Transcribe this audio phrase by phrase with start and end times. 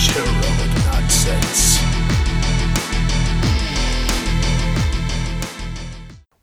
[0.00, 1.78] much heroic nonsense.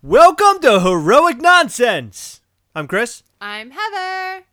[0.03, 2.41] Welcome to Heroic Nonsense.
[2.75, 3.23] I'm Chris.
[3.41, 4.43] I'm Heather.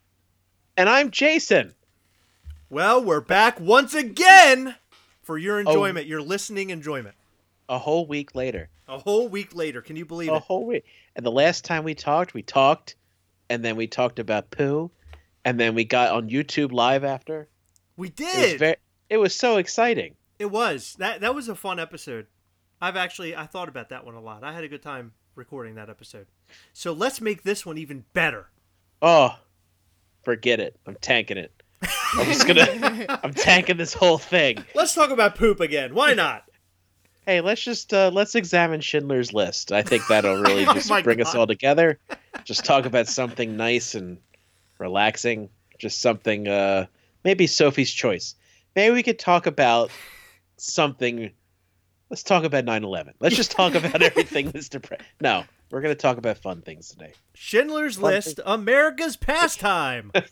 [0.79, 1.75] And I'm Jason.
[2.71, 4.74] Well, we're back once again
[5.22, 5.60] for your Oh.
[5.60, 7.14] enjoyment, your listening enjoyment.
[7.68, 8.71] A whole week later.
[8.88, 9.82] A whole week later.
[9.82, 10.36] Can you believe A it?
[10.36, 10.84] A whole week.
[11.14, 12.94] And the last time we talked, we talked,
[13.50, 14.90] and then we talked about poo,
[15.44, 17.48] and then we got on YouTube live after.
[17.98, 18.59] We It was did.
[18.59, 18.77] very.
[19.10, 20.14] It was so exciting.
[20.38, 20.96] It was.
[20.98, 22.26] That that was a fun episode.
[22.80, 24.45] I've actually I thought about that one a lot.
[24.45, 26.26] I had a good time recording that episode.
[26.72, 28.50] So let's make this one even better.
[29.00, 29.36] Oh,
[30.22, 30.78] forget it.
[30.86, 31.52] I'm tanking it.
[32.14, 33.20] I'm just gonna.
[33.22, 34.64] I'm tanking this whole thing.
[34.74, 35.95] Let's talk about poop again.
[35.95, 36.45] Why not?
[37.26, 39.73] Hey, let's just uh, let's examine Schindler's List.
[39.73, 41.98] I think that'll really Oh just my bring us all together.
[42.45, 44.18] Just talk about something nice and
[44.78, 45.48] relaxing.
[45.78, 46.48] Just something.
[46.48, 46.86] Uh,
[47.24, 48.34] maybe Sophie's Choice.
[48.77, 49.91] Maybe we could talk about
[50.56, 51.30] something.
[52.10, 53.15] Let's talk about 9/11.
[53.21, 55.07] Let's just talk about everything that's depressing.
[55.21, 57.13] No, we're gonna talk about fun things today.
[57.35, 60.13] Schindler's Fun List, America's pastime.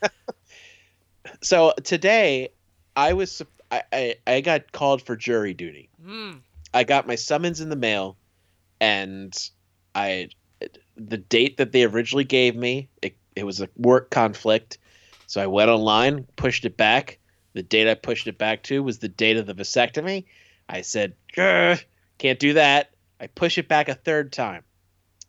[1.41, 2.51] So today,
[2.97, 5.89] I was I, I I got called for jury duty.
[6.05, 6.41] Mm.
[6.75, 8.17] I got my summons in the mail,
[8.81, 9.37] and
[9.95, 10.31] I
[10.97, 14.79] the date that they originally gave me it, it was a work conflict,
[15.27, 17.19] so I went online, pushed it back.
[17.55, 20.25] The date I pushed it back to was the date of the vasectomy.
[20.69, 21.15] I said,
[22.19, 22.91] can't do that.
[23.21, 24.63] I push it back a third time,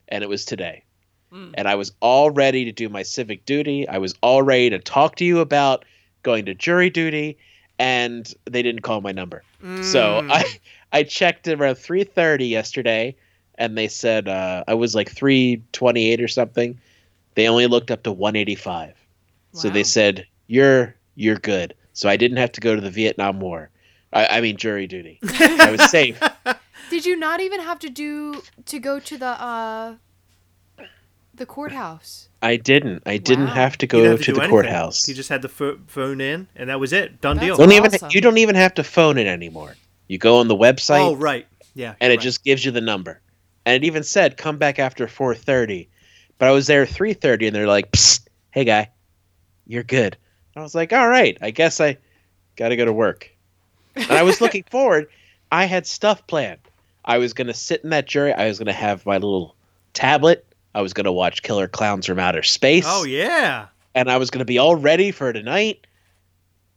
[0.07, 0.83] and it was today.
[1.31, 1.51] Mm.
[1.55, 3.87] And I was all ready to do my civic duty.
[3.87, 5.85] I was all ready to talk to you about
[6.21, 7.37] going to jury duty,
[7.77, 9.43] and they didn't call my number.
[9.81, 10.31] So Mm.
[10.31, 10.43] I
[10.91, 13.15] I checked around three thirty yesterday,
[13.55, 16.79] and they said uh, I was like three twenty eight or something.
[17.35, 18.93] They only looked up to one eighty five.
[19.53, 21.73] So they said you're you're good.
[21.93, 23.69] So I didn't have to go to the Vietnam War.
[24.11, 25.19] I, I mean jury duty.
[25.23, 26.19] I was safe.
[26.89, 29.95] Did you not even have to do to go to the uh
[31.33, 32.29] the courthouse?
[32.41, 33.03] I didn't.
[33.05, 33.53] I didn't Wow.
[33.53, 34.49] have to He go didn't have to, do the anything.
[34.51, 35.07] courthouse.
[35.07, 37.21] You just had the pho- phone in, and that was it.
[37.21, 37.57] Done That's deal.
[37.57, 38.09] don't even awesome.
[38.11, 39.75] you don't even have to phone it anymore.
[40.07, 41.95] You go on the website Oh right, yeah.
[42.01, 42.23] and it right.
[42.23, 43.21] just gives you the number.
[43.65, 45.87] And it even said come back after 4:30.
[46.37, 48.89] But I was there 3:30 and they're like, Psst, "Hey guy,
[49.65, 50.17] you're good."
[50.55, 51.97] I was like, "All right, I guess I
[52.55, 53.29] got to go to work."
[53.95, 55.07] And I was looking forward.
[55.51, 56.59] I had stuff planned.
[57.05, 58.33] I was going to sit in that jury.
[58.33, 59.55] I was going to have my little
[59.93, 60.45] tablet.
[60.75, 62.85] I was going to watch Killer Clowns from Outer Space.
[62.87, 63.67] Oh yeah.
[63.95, 65.85] and I was going to be all ready for tonight.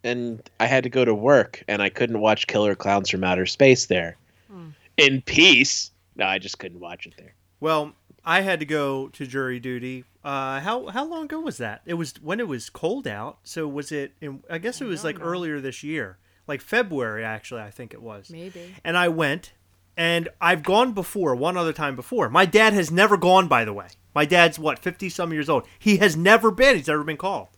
[0.04, 3.46] And I had to go to work, and I couldn't watch Killer Clowns from Outer
[3.46, 4.16] Space there
[4.50, 4.68] Hmm.
[4.96, 5.90] in peace.
[6.14, 7.34] No, I just couldn't watch it there.
[7.60, 7.92] Well,
[8.28, 10.04] I had to go to jury duty.
[10.24, 11.82] Uh, how how long ago was that?
[11.86, 13.38] It was when it was cold out.
[13.44, 14.12] So was it?
[14.20, 15.24] In, I guess it was like know.
[15.24, 17.62] earlier this year, like February actually.
[17.62, 18.28] I think it was.
[18.28, 18.74] Maybe.
[18.82, 19.52] And I went,
[19.96, 22.28] and I've gone before one other time before.
[22.28, 23.46] My dad has never gone.
[23.46, 25.64] By the way, my dad's what fifty some years old.
[25.78, 26.74] He has never been.
[26.76, 27.48] He's never been called.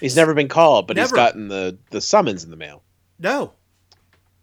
[0.00, 2.82] He's never been called, but he's gotten the, the summons in the mail.
[3.18, 3.52] No,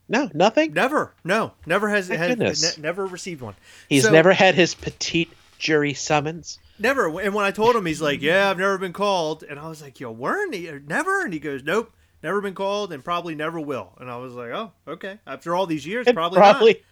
[0.10, 0.74] No, nothing.
[0.74, 1.14] never.
[1.24, 2.08] No, never has.
[2.08, 2.78] Thank has goodness.
[2.78, 3.56] ne- never received one.
[3.90, 5.32] He's So- never had his petite
[5.64, 6.60] jury summons.
[6.78, 7.08] Never.
[7.22, 9.82] And when I told him, he's like, "Yeah, I've never been called." And I was
[9.82, 10.70] like, "Yo, weren't he?
[10.86, 14.34] Never?" And he goes, "Nope, never been called, and probably never will." And I was
[14.34, 16.84] like, "Oh, okay." After all these years, And probably, probably,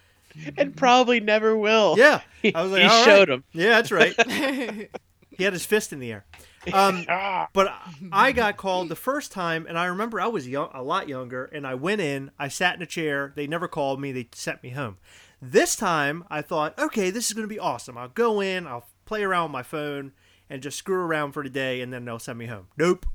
[0.58, 1.96] and probably never will.
[1.98, 2.22] Yeah,
[2.56, 3.44] I was like, he "All showed right." him.
[3.52, 4.16] Yeah, that's right.
[5.38, 6.26] he had his fist in the air.
[6.72, 7.74] Um, Ah, but
[8.12, 11.46] I got called the first time, and I remember I was young, a lot younger,
[11.46, 12.30] and I went in.
[12.38, 13.34] I sat in a chair.
[13.36, 14.12] They never called me.
[14.12, 14.98] They sent me home.
[15.42, 17.98] This time, I thought, okay, this is going to be awesome.
[17.98, 18.68] I'll go in.
[18.68, 20.12] I'll play around with my phone
[20.50, 22.68] and just screw around for the day, and then they'll send me home.
[22.78, 23.06] Nope.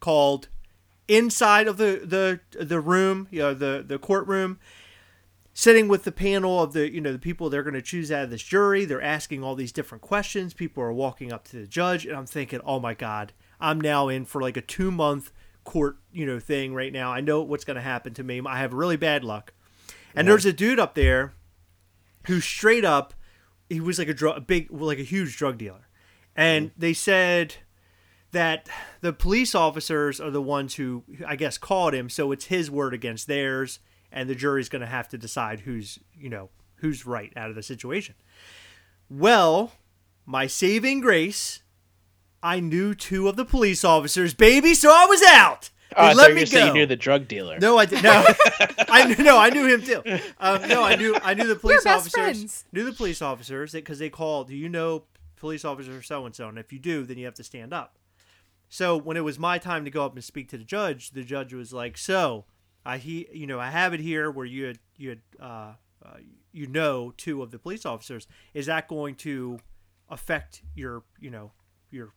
[0.00, 0.48] Called
[1.06, 4.58] inside of the the the room, you know, the the courtroom
[5.58, 8.24] sitting with the panel of the you know the people they're going to choose out
[8.24, 11.66] of this jury they're asking all these different questions people are walking up to the
[11.66, 15.32] judge and i'm thinking oh my god i'm now in for like a two month
[15.64, 18.58] court you know thing right now i know what's going to happen to me i
[18.58, 19.54] have really bad luck
[20.14, 21.32] and there's a dude up there
[22.26, 23.14] who straight up
[23.68, 25.88] he was like a drug a big like a huge drug dealer
[26.36, 26.72] and mm.
[26.76, 27.56] they said
[28.32, 28.68] that
[29.00, 32.92] the police officers are the ones who I guess called him, so it's his word
[32.92, 33.78] against theirs,
[34.12, 37.56] and the jury's going to have to decide who's you know who's right out of
[37.56, 38.14] the situation.
[39.08, 39.72] Well,
[40.26, 41.62] my saving grace,
[42.42, 45.70] I knew two of the police officers, baby, so I was out.
[45.90, 46.66] They Oh, let thought me were go.
[46.66, 47.58] you knew the drug dealer.
[47.60, 48.24] No, I did no.
[48.88, 50.02] I knew no, I knew him too.
[50.38, 52.12] Um, no, I knew I knew the police best officers.
[52.12, 52.64] friends.
[52.72, 54.48] Knew the police officers because they called.
[54.48, 55.04] Do you know
[55.36, 56.48] police officer so and so?
[56.48, 57.98] And if you do, then you have to stand up.
[58.68, 61.22] So when it was my time to go up and speak to the judge, the
[61.22, 62.46] judge was like, "So,
[62.84, 65.72] I he you know I have it here where you had you had uh,
[66.04, 66.16] uh,
[66.52, 68.26] you know two of the police officers.
[68.54, 69.60] Is that going to
[70.10, 71.52] affect your you know
[71.92, 72.12] your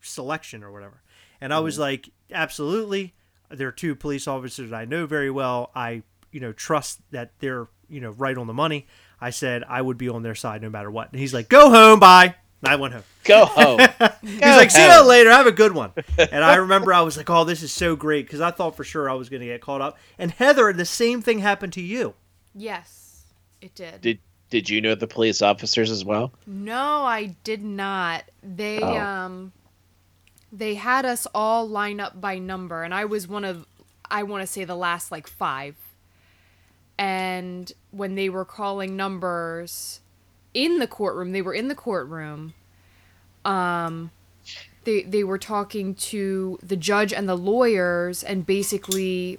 [0.00, 1.02] selection or whatever?
[1.40, 3.14] And I was like, absolutely.
[3.50, 5.70] There are two police officers I know very well.
[5.74, 6.02] I
[6.32, 8.86] you know trust that they're you know right on the money.
[9.20, 11.10] I said I would be on their side no matter what.
[11.12, 12.34] And he's like, go home, bye.
[12.62, 13.04] And I went home.
[13.24, 13.78] Go home.
[14.22, 15.30] He's like, see you later.
[15.30, 15.92] Have a good one.
[16.18, 18.84] And I remember I was like, oh, this is so great because I thought for
[18.84, 19.96] sure I was going to get caught up.
[20.18, 22.14] And Heather, the same thing happened to you.
[22.54, 23.24] Yes,
[23.60, 24.00] it did.
[24.00, 24.18] Did
[24.50, 26.32] Did you know the police officers as well?
[26.46, 28.24] No, I did not.
[28.42, 28.96] They Oh.
[28.98, 29.52] um
[30.52, 33.66] they had us all line up by number and I was one of
[34.10, 35.76] I want to say the last like 5.
[36.96, 40.00] And when they were calling numbers
[40.54, 42.54] in the courtroom, they were in the courtroom.
[43.44, 44.10] Um
[44.84, 49.38] they they were talking to the judge and the lawyers and basically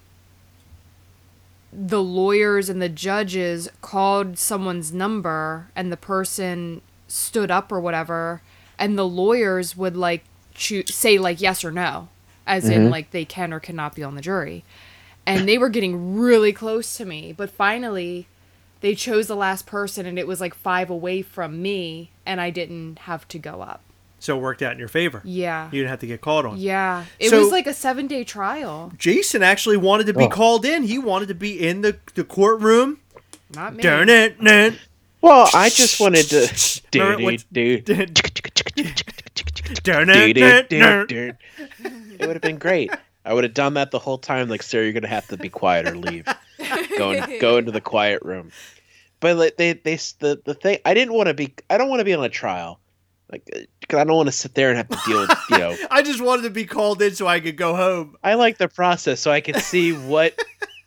[1.71, 8.41] the lawyers and the judges called someone's number and the person stood up or whatever
[8.77, 10.23] and the lawyers would like
[10.59, 12.09] choo- say like yes or no
[12.45, 12.91] as in mm-hmm.
[12.91, 14.63] like they can or cannot be on the jury
[15.25, 18.27] and they were getting really close to me but finally
[18.81, 22.49] they chose the last person and it was like five away from me and i
[22.49, 23.81] didn't have to go up
[24.19, 25.21] So it worked out in your favor.
[25.23, 26.57] yeah You didn't have to get called on.
[26.57, 30.29] yeah it So- was like a seven day trial Jason actually wanted to be Oh.
[30.29, 30.83] called in.
[30.83, 32.99] He wanted to be in the, the courtroom.
[33.55, 34.35] not me Darn it.
[35.21, 35.27] Nah.
[35.29, 36.81] Well, I just wanted to.
[36.97, 38.21] Remember Dude, what's- dude, dude.
[39.83, 40.33] Darn it.
[40.33, 41.05] Dude, nah, dude, nah.
[41.05, 41.37] dude.
[42.19, 42.91] It would have been great.
[43.25, 44.49] I would have done that the whole time.
[44.49, 46.25] Like, sir, you're gonna have to be quiet or leave.
[46.97, 48.51] go in, go into the quiet room.
[49.19, 50.79] But like, they, they, the, the thing.
[50.85, 51.53] I didn't want to be.
[51.69, 52.79] I don't want to be on a trial.
[53.31, 55.29] Like, uh, because I don't want to sit there and have to deal with.
[55.51, 58.15] You know, I just wanted to be called in so I could go home.
[58.23, 60.33] I like the process so I could see what,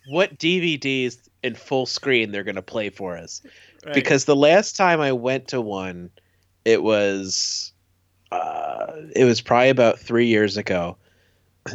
[0.08, 3.42] what DVDs in full screen they're gonna play for us.
[3.84, 3.94] Right.
[3.94, 6.10] because the last time I went to one,
[6.64, 7.72] it was,
[8.30, 10.96] uh, it was probably about three years ago,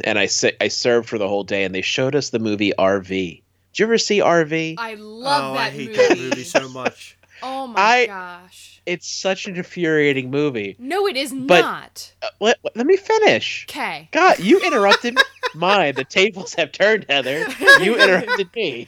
[0.05, 2.71] and I si- I served for the whole day, and they showed us the movie
[2.77, 3.41] RV.
[3.73, 4.75] Did you ever see RV?
[4.77, 5.97] i love oh, that I hate movie.
[6.07, 7.17] that movie so much.
[7.43, 10.75] oh my I- gosh It's such an infuriating movie.
[10.79, 12.13] No, it is But- not.
[12.21, 13.65] Uh, let, let me finish.
[13.69, 14.07] Okay.
[14.13, 15.17] God, you interrupted
[15.55, 15.95] mine.
[15.95, 17.45] The tables have turned, Heather.
[17.81, 18.87] You interrupted me.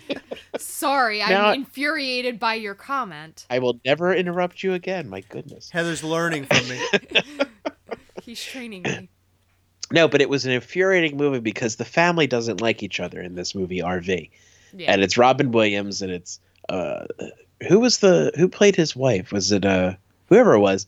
[0.57, 3.45] Sorry, Now- I'm infuriated by your comment.
[3.49, 5.09] I will never interrupt you again.
[5.09, 5.69] My goodness.
[5.69, 6.81] Heather's learning from me.
[8.23, 9.09] He's training me.
[9.91, 13.33] No, but it was an infuriating movie because the family doesn't like each other in
[13.33, 14.29] this movie RV.
[14.71, 14.91] Yeah.
[14.93, 16.39] and it's Robin Williams, and it's
[16.69, 17.07] uh,
[17.67, 19.31] who was the who played his wife?
[19.31, 19.95] Was it uh
[20.27, 20.85] whoever it was?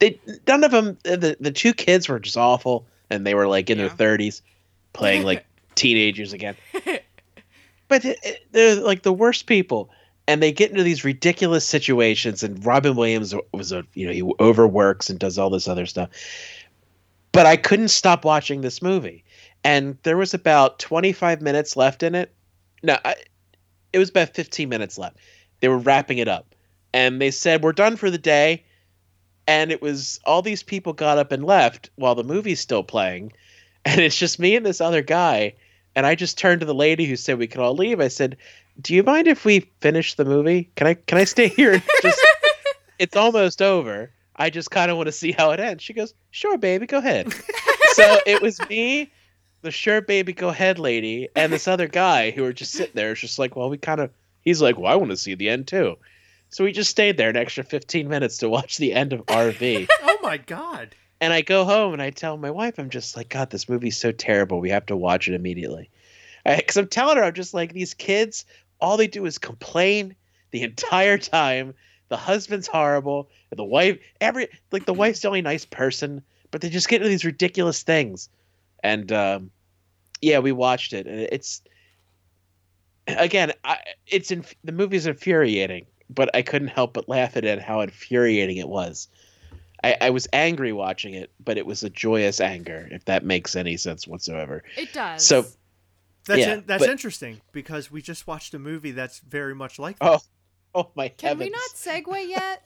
[0.00, 0.18] They
[0.48, 0.98] none of them.
[1.04, 3.86] The the two kids were just awful, and they were like in Yeah.
[3.86, 4.42] their thirties,
[4.92, 5.44] playing like
[5.74, 6.56] teenagers again.
[7.88, 9.90] But it, it- they're like the worst people,
[10.28, 12.44] and they get into these ridiculous situations.
[12.44, 16.08] And Robin Williams was a you know he overworks and does all this other stuff.
[17.32, 19.24] But I couldn't stop watching this movie,
[19.64, 22.32] and there was about twenty five minutes left in it.
[22.84, 23.16] No, I,
[23.92, 25.16] it was about 15 minutes left.
[25.58, 26.54] They were wrapping it up.
[26.94, 28.64] And they said, We're done for the day.
[29.48, 33.32] And it was all these people got up and left while the movie's still playing.
[33.84, 35.54] And it's just me and this other guy.
[35.94, 38.00] And I just turned to the lady who said we could all leave.
[38.00, 38.36] I said,
[38.80, 40.70] Do you mind if we finish the movie?
[40.76, 42.20] Can I can I stay here just
[42.98, 44.12] it's almost over.
[44.36, 45.82] I just kind of want to see how it ends.
[45.82, 47.32] She goes, Sure, baby, go ahead.
[47.92, 49.10] so it was me,
[49.62, 53.12] the sure baby go ahead lady, and this other guy who were just sitting there.
[53.12, 54.10] It's just like, well, we kind of.
[54.42, 55.96] He's like, well, I want to see the end too.
[56.48, 59.88] So we just stayed there an extra 15 minutes to watch the end of RV.
[60.02, 60.94] Oh my god.
[61.20, 63.98] And I go home and I tell my wife, I'm just like, God, this movie's
[63.98, 64.60] so terrible.
[64.60, 65.90] We have to watch it immediately.
[66.44, 68.46] Because I'm telling her, I'm just like, these kids,
[68.80, 70.16] all they do is complain
[70.50, 71.74] the entire time.
[72.08, 73.28] The husband's horrible.
[73.50, 77.02] and The wife, every like the wife's the only nice person, but they just get
[77.02, 78.28] into these ridiculous things.
[78.82, 79.50] And um,
[80.20, 81.62] yeah, we watched it, and it's
[83.06, 87.60] again, I, it's in the movie's infuriating, but I couldn't help but laugh at it
[87.60, 89.08] how infuriating it was.
[89.82, 93.56] I, I was angry watching it, but it was a joyous anger, if that makes
[93.56, 94.62] any sense whatsoever.
[94.76, 95.26] It does.
[95.26, 95.46] So-
[96.26, 99.78] That's Yeah, in, that's but- interesting because we just watched a movie that's very much
[99.78, 100.22] like oh, that.
[100.74, 101.46] Oh, oh my Can heavens!
[101.46, 102.62] we not segue yet?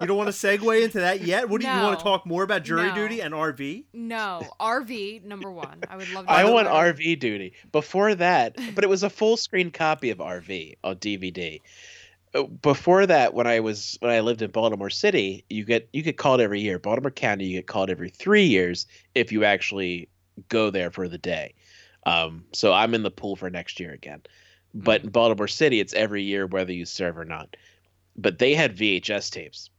[0.00, 1.48] You don't want to segue into that yet?
[1.48, 2.94] What do you, you want to talk more about jury No.
[2.94, 3.84] duty and RV?
[3.92, 4.42] No.
[4.60, 5.80] RV number one.
[5.90, 6.96] I would love to I know want about.
[6.96, 7.54] RV duty.
[7.72, 11.60] Before that, but it was a full screen copy of RV on DVD.
[12.34, 16.02] Uh, Before that, when I was when I lived in Baltimore City, you get you
[16.02, 16.78] get called every year.
[16.78, 20.08] Baltimore County, you get called every three years if you actually
[20.48, 21.54] go there for the day.
[22.06, 24.22] Um, so I'm in the pool for next year again.
[24.74, 27.56] But in Baltimore City, it's every year whether you serve or not.
[28.16, 29.70] But they had VHS tapes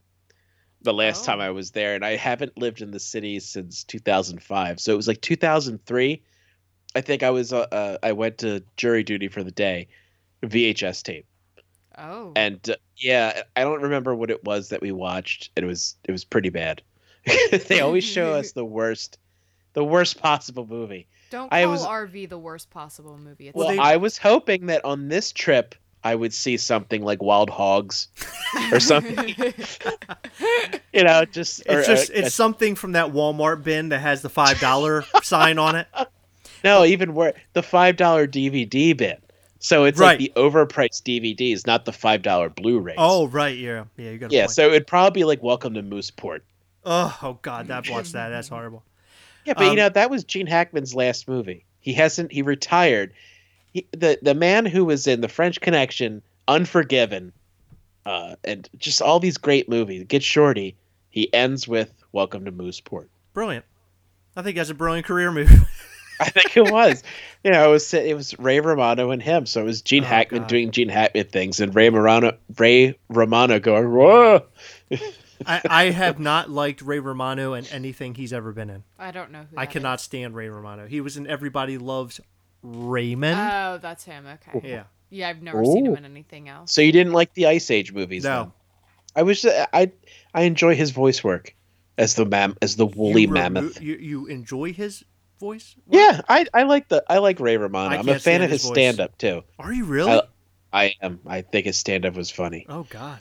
[0.82, 1.44] the last time Oh.
[1.44, 4.80] I was there, and I haven't lived in the city since 2005.
[4.80, 6.22] So it was like 2003.
[6.96, 9.88] I think I was uh, uh, I went to jury duty for the day,
[10.44, 11.26] VHS tape,
[12.00, 12.32] Oh.
[12.36, 15.52] and uh, yeah, I don't remember what it was that we watched.
[15.56, 16.82] It was it was pretty bad.
[17.68, 19.18] they always show us the worst,
[19.74, 21.08] the worst possible movie.
[21.30, 23.50] Don't I call was- RV the worst possible movie.
[23.50, 27.04] It's Well, Well, they- I was hoping that on this trip I would see something
[27.04, 28.08] like Wild Hogs
[28.72, 29.36] or something.
[30.94, 34.22] you know, just or, It's just uh, it's something from that Walmart bin that has
[34.22, 35.88] the five dollar sign on it.
[36.64, 39.18] no, even worse, the five dollar DVD bin.
[39.60, 40.18] So it's Right.
[40.18, 42.96] like the overpriced DVDs, not the five dollar Blu-rays.
[42.98, 44.32] Oh right, yeah, yeah, you got.
[44.32, 44.44] Yeah.
[44.44, 44.52] point.
[44.52, 46.42] So it'd probably be like Welcome to Mooseport.
[46.86, 48.30] oh, oh God, I've watched that.
[48.30, 48.84] That's horrible.
[49.46, 51.66] Yeah, but you Um, know that was Gene Hackman's last movie.
[51.82, 52.32] He hasn't.
[52.32, 53.12] He retired.
[53.74, 57.32] He, the the man who was in The French Connection, Unforgiven,
[58.06, 60.06] uh, and just all these great movies.
[60.08, 60.76] Get Shorty.
[61.10, 63.08] He ends with Welcome to Mooseport.
[63.34, 63.66] Brilliant.
[64.36, 65.50] I think that's a brilliant career move.
[66.22, 67.04] I think it was.
[67.44, 69.46] you know, it was it was Ray Romano and him.
[69.46, 70.50] So it was Gene Oh, Hackman God.
[70.50, 74.44] doing Gene Hackman things, and Ray Romano Ray Romano going whoa.
[75.46, 78.84] I, I have not liked Ray Romano in anything he's ever been in.
[78.98, 79.58] I don't know who.
[79.58, 80.04] I cannot is.
[80.04, 80.86] stand Ray Romano.
[80.88, 82.20] He was in Everybody Loves
[82.62, 83.40] Raymond.
[83.40, 84.26] Oh, that's him.
[84.28, 84.70] Okay.
[84.70, 84.84] yeah.
[85.12, 86.72] Yeah, I've never seen him in anything else.
[86.72, 88.24] So you didn't like the Ice Age movies?
[88.24, 88.44] No.
[88.44, 88.52] then?
[89.16, 89.92] I wish that I
[90.36, 91.56] I enjoy his voice work
[91.98, 93.82] as the mam as the woolly you remo- mammoth.
[93.82, 95.04] You, you enjoy his
[95.40, 95.76] voice?
[95.90, 97.96] Yeah, I I like the I like Ray Romano.
[97.96, 99.44] I I'm a fan of his his stand up too.
[99.58, 100.12] Are you really?
[100.12, 100.22] I-
[100.72, 101.20] I am.
[101.26, 102.66] I think his stand up was funny.
[102.70, 103.20] oh God.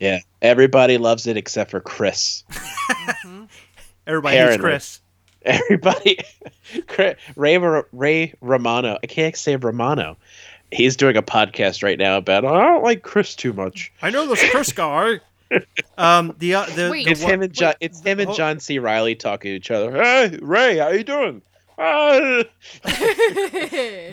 [0.00, 0.20] Yeah.
[0.40, 2.42] Everybody loves it except for Chris.
[2.50, 3.48] Mhm.
[4.06, 5.00] Everybody hates Chris.
[5.42, 6.18] Everybody
[6.86, 7.58] Chris- Ray
[7.92, 8.98] Ray Romano.
[9.02, 10.16] I can't say Romano.
[10.72, 13.92] He's doing a podcast right now about I don't like Chris too much.
[14.02, 15.20] I know this Chris guy.
[15.98, 17.04] um, the uh, the, Wait.
[17.04, 17.68] the It's one- him and John.
[17.68, 18.78] wait, It's him and John C.
[18.78, 19.92] Reilly talking to each other.
[20.02, 21.42] Hey, Ray, how you doing?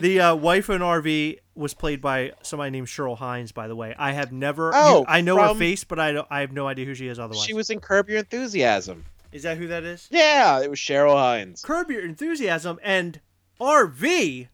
[0.00, 3.52] The uh, wife in RV was played by somebody named Cheryl Hines.
[3.52, 4.72] By the way, I have never.
[4.74, 7.08] Oh, you- I know her face, but I don't, I have no idea who she
[7.08, 7.44] is otherwise.
[7.44, 9.04] She was in Curb Your Enthusiasm.
[9.32, 10.06] Is that who that is?
[10.10, 11.62] Yeah, it was Cheryl Hines.
[11.62, 13.20] Curb Your Enthusiasm and
[13.60, 14.48] RV.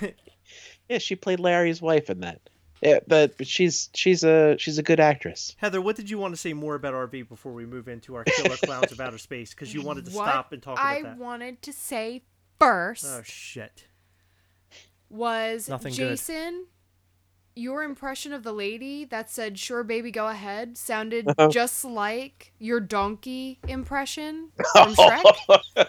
[0.88, 2.40] Yeah, she played Larry's wife in that.
[2.82, 5.54] Yeah, but but she's she's a she's a good actress.
[5.58, 8.24] Heather, what did you want to say more about RV before we move into our
[8.24, 9.50] Killer Clowns of Outer Space?
[9.50, 11.16] Because you wanted to What stop and talk about I that.
[11.18, 12.22] wanted to say
[12.58, 13.86] first Oh shit!
[15.10, 16.10] was Nothing good.
[16.10, 16.66] Jason.
[17.56, 21.48] Your impression of the lady that said "Sure, baby, go ahead" sounded Uh-huh.
[21.48, 25.86] just like your donkey impression from Shrek.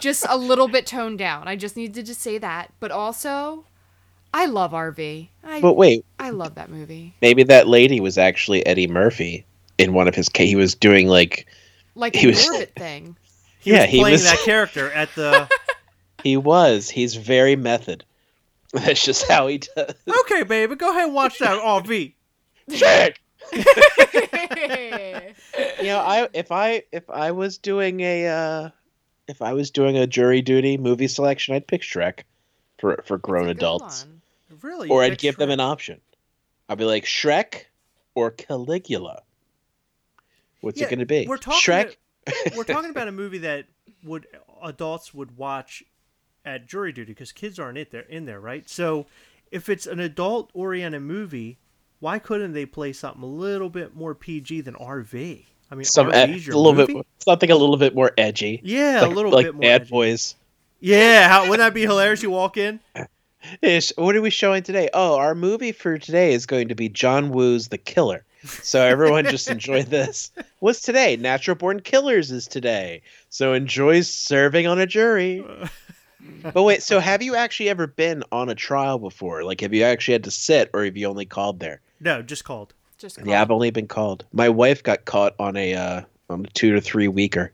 [0.00, 1.46] just a little bit toned down.
[1.46, 2.72] I just needed to say that.
[2.80, 3.66] But also,
[4.34, 5.28] I love RV.
[5.44, 7.14] I But wait, I love that movie.
[7.20, 9.44] maybe that lady was actually Eddie Murphy
[9.78, 10.30] in one of his.
[10.34, 11.46] He was doing like
[11.94, 13.16] Like He an was- orbit thing.
[13.60, 15.48] He Yeah, was he playing was- that character at the.
[16.24, 16.88] he was.
[16.88, 18.04] He's very method.
[18.72, 19.94] That's just how he does.
[20.20, 22.14] okay, baby, go ahead and watch that RV.
[22.70, 23.16] Shrek.
[25.80, 28.70] You know, I if I if I was doing a uh,
[29.28, 32.20] if I was doing a jury duty movie selection, I'd pick Shrek
[32.78, 34.11] for for grown It's a good adults, one.
[34.62, 34.88] Really?
[34.88, 36.00] or I'd give them an option.
[36.68, 37.64] I'd be like Shrek
[38.14, 39.22] or Caligula.
[40.60, 41.26] What's Yeah, it going to be?
[41.26, 41.60] We're talking.
[41.60, 41.96] Shrek.
[42.56, 43.66] we're talking about a movie that
[44.04, 44.26] would
[44.62, 45.82] adults would watch
[46.44, 48.68] at jury duty because kids aren't in there in there, right?
[48.68, 49.06] So
[49.50, 51.58] if it's an adult oriented movie,
[52.00, 55.44] why couldn't they play something a little bit more PG than RV?
[55.70, 56.94] I mean, Some ed- a little movie?
[56.94, 58.60] bit something a little bit more edgy.
[58.62, 59.62] Yeah, like, a little like bit more.
[59.62, 59.90] Bad edgy.
[59.90, 60.34] Boys.
[60.80, 62.22] Yeah, how, wouldn't that be hilarious?
[62.22, 62.80] You walk in.
[63.60, 64.88] Ish, what are we showing today?
[64.94, 68.24] Oh, our movie for today is going to be John Woo's The Killer.
[68.44, 70.30] So everyone just enjoy this.
[70.58, 71.16] What's today?
[71.16, 73.02] Natural Born Killers is today.
[73.28, 75.44] So enjoy serving on a jury.
[76.52, 79.42] But wait, so have you actually ever been on a trial before?
[79.42, 81.80] Like, have you actually had to sit, or have you only called there?
[82.00, 82.74] No, just called.
[82.98, 84.24] Just Yeah, I've only been called.
[84.32, 87.52] My wife got caught on a uh, on a two to three weeker.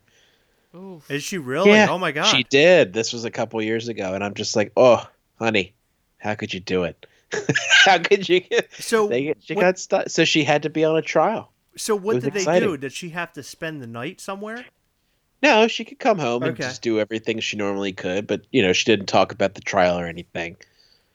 [0.75, 1.11] Oof.
[1.11, 1.71] Is she really?
[1.71, 2.25] Yeah, oh my god.
[2.25, 2.93] She did.
[2.93, 5.07] This was a couple years ago, and I'm just like, oh,
[5.39, 5.73] honey,
[6.19, 7.07] how could you do it?
[7.85, 8.43] how could you?
[8.79, 11.53] so They, she what, got stuck, so she had to be on a trial.
[11.77, 12.77] so what was did they do?
[12.77, 14.65] Did she have to spend the night somewhere?
[15.43, 18.73] No, she could come home and just do everything she normally could, but you know,
[18.73, 20.57] she didn't talk about the trial or anything.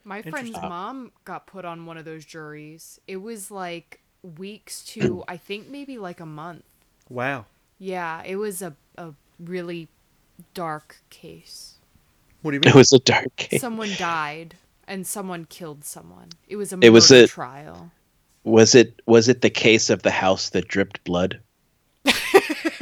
[0.06, 3.00] My friend's uh, mom got put on one of those juries.
[3.08, 4.02] It was like
[4.38, 6.64] weeks to I think maybe like a month.
[7.10, 7.46] Wow.
[7.80, 9.90] Yeah, it was a a really
[10.54, 11.76] dark case.
[12.42, 12.70] What do you mean?
[12.70, 13.60] It was a dark case.
[13.60, 14.56] Someone died
[14.94, 16.30] and someone killed someone.
[16.48, 17.92] It was a It was a- trial.
[18.44, 21.40] Was it was it the case of the house that dripped blood?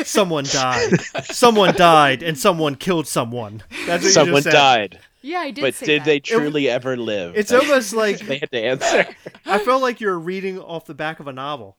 [0.04, 1.00] someone died.
[1.26, 3.62] someone died, and someone killed someone.
[3.86, 4.52] That's what you Someone just said.
[4.92, 6.06] died, Yeah, I did but say did that.
[6.06, 7.36] they truly ever live?
[7.38, 9.06] It's That's- almost like they had to answer.
[9.46, 11.78] I felt like you're reading off the back of a novel.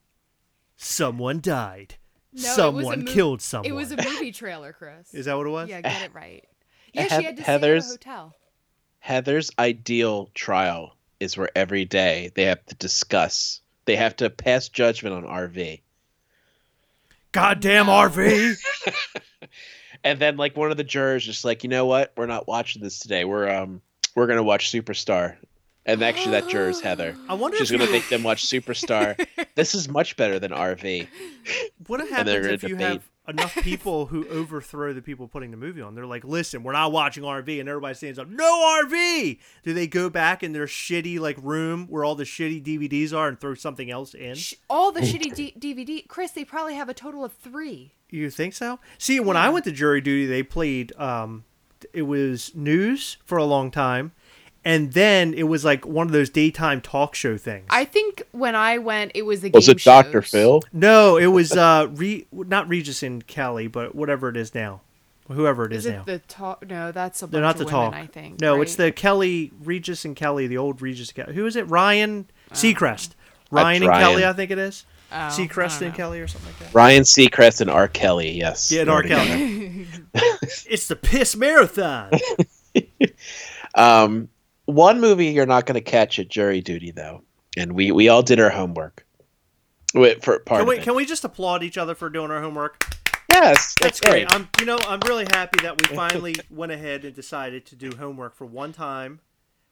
[0.76, 1.96] Someone died.
[2.34, 3.66] No, it was a someone mov- killed someone.
[3.70, 5.12] It was a movie trailer, Chris.
[5.12, 5.68] Is that what it was?
[5.68, 6.44] Yeah, get it right.
[6.94, 8.34] Yeah, Heath- she had to stay at a hotel.
[9.02, 14.68] Heather's ideal trial is where every day they have to discuss, they have to pass
[14.68, 15.80] judgment on RV.
[17.32, 18.56] Goddamn RV.
[20.04, 22.12] And then like one of the jurors just like, you know what?
[22.16, 23.24] We're not watching this today.
[23.24, 23.80] We're um
[24.16, 25.36] we're gonna watch Superstar.
[25.86, 27.16] And actually that juror's Heather.
[27.28, 29.24] I wonder She's gonna you, make them watch Superstar.
[29.54, 31.06] this is much better than RV.
[31.86, 32.86] what happens if you debate.
[32.88, 35.94] have enough people who overthrow the people putting the movie on.
[35.94, 39.38] They're like, listen, we're not watching RV, and everybody stands up, no RV.
[39.62, 43.28] Do they go back in their shitty like room where all the shitty DVDs are
[43.28, 44.36] and throw something else in?
[44.68, 46.06] All the shitty D- DVD.
[46.08, 47.92] Chris, they probably have a total of three.
[48.10, 48.78] You think so?
[48.98, 50.92] See, when I went to jury duty, they played.
[50.98, 51.44] Um,
[51.92, 54.12] it was news for a long time,
[54.64, 57.66] and then it was like one of those daytime talk show things.
[57.70, 60.22] I think when I went, it was the Was game it Dr.
[60.22, 60.62] Phil?
[60.72, 64.80] no, it was uh, Re- not Regis and Kelly, but whatever it is now,
[65.28, 66.02] whoever it is, Is now.
[66.04, 66.68] the talk?
[66.68, 68.00] No, that's a They're bunch not the of women, talk.
[68.00, 68.40] I think.
[68.40, 71.10] no, it's the Kelly Regis and Kelly, the old Regis.
[71.12, 71.34] Kelly.
[71.34, 71.68] Who is it?
[71.68, 73.10] Ryan Uh, Seacrest.
[73.50, 74.08] Ryan and Ryan.
[74.10, 74.84] Kelly, I think it is.
[75.14, 75.94] Oh, Seacrest and.
[75.94, 76.74] Kelly or something like that.
[76.74, 77.86] Ryan Seacrest and R.
[77.86, 78.72] Kelly, yes.
[78.72, 79.02] Yeah, and R.
[79.02, 79.86] Kelly.
[80.14, 82.10] it's the piss marathon.
[83.74, 84.28] Um,
[84.66, 87.22] one movie you're not going to catch at jury duty though,
[87.56, 89.06] and we we all did our homework.
[89.94, 90.82] Wait, for part Can of we it.
[90.82, 92.84] can we just applaud each other for doing our homework?
[93.28, 94.34] yes, That's hey, great.
[94.34, 97.92] I'm you know I'm really happy that we finally went ahead and decided to do
[97.96, 99.20] homework for one time,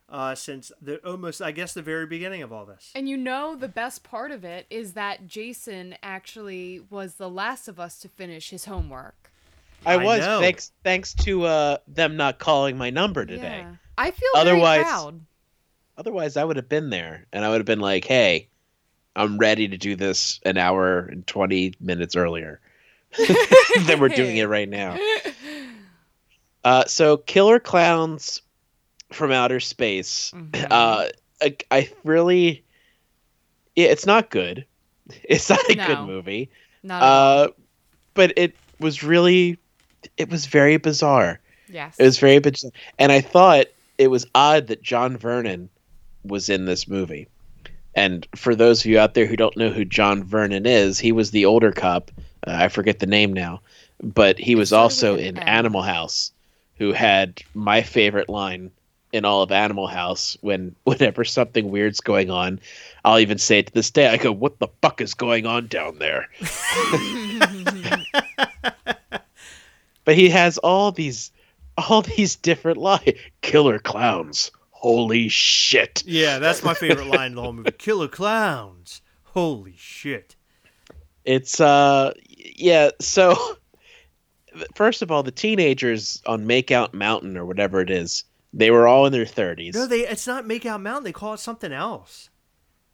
[0.09, 2.91] uh, since the almost I guess the very beginning of all this.
[2.95, 7.69] And you know the best part of it is that Jason actually was the last
[7.69, 9.31] of us to finish his homework.
[9.87, 10.41] I I was know.
[10.41, 13.65] thanks thanks to uh, them not calling my number today.
[13.65, 13.75] Yeah.
[14.01, 15.13] I feel Otherwise-.
[15.99, 18.49] Otherwise, I would have been there, and I would have been like, "Hey,
[19.15, 22.61] I'm ready to do this an hour and twenty minutes earlier
[23.87, 24.99] than we're doing it right now."
[26.63, 28.43] Uh, so, Killer Clowns
[29.13, 30.31] from Outer Space.
[30.35, 30.67] Mhm.
[30.71, 31.09] Uh,
[31.43, 32.63] I, I really,
[33.75, 34.67] yeah, it's not good.
[35.25, 35.87] It's not a No.
[35.87, 36.51] good movie.
[36.83, 37.03] Not.
[37.03, 37.49] Uh,
[38.13, 39.59] but it was really,
[40.19, 41.41] it was very bizarre.
[41.67, 41.97] yes.
[41.99, 43.67] It was very bizarre, and I thought
[44.01, 45.69] it was odd that John Vernon
[46.25, 47.29] was in this movie.
[47.95, 51.13] And for those of you out there who don't know who John Vernon is, he
[51.13, 52.11] was the older cop.
[52.47, 53.61] Uh, I forget the name now,
[54.03, 56.33] but he was also in Animal House,
[56.79, 58.71] who had my favorite line
[59.13, 60.35] in all of Animal House.
[60.41, 62.59] When whenever something weird's going on,
[63.05, 64.09] I'll even say it to this day.
[64.09, 66.27] I go, "What the fuck is going on down there?"
[70.07, 71.33] but he has all these
[71.89, 73.09] all these different lines
[73.43, 77.71] killer clowns holy shit Yeah, that's my favorite line in the whole movie.
[77.79, 79.03] Killer clowns.
[79.25, 80.37] Holy shit.
[81.25, 82.13] it's uh
[82.57, 83.37] yeah so
[84.75, 89.05] first of all the teenagers on makeout mountain or whatever it is they were all
[89.07, 91.05] in their 30s No, they it's not Make Out Mountain.
[91.05, 92.30] They call it something else.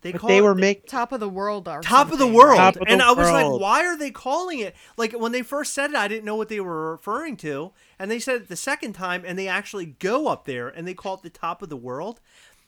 [0.06, 2.18] They but call they it were the- make Top of the world or Top of
[2.18, 2.56] the world.
[2.58, 4.74] Top of the and I was like, why are they calling it?
[4.96, 7.72] Like when they first said it, I didn't know what they were referring to.
[7.98, 10.94] And they said it the second time, and they actually go up there and they
[10.94, 12.20] call it the top of the world.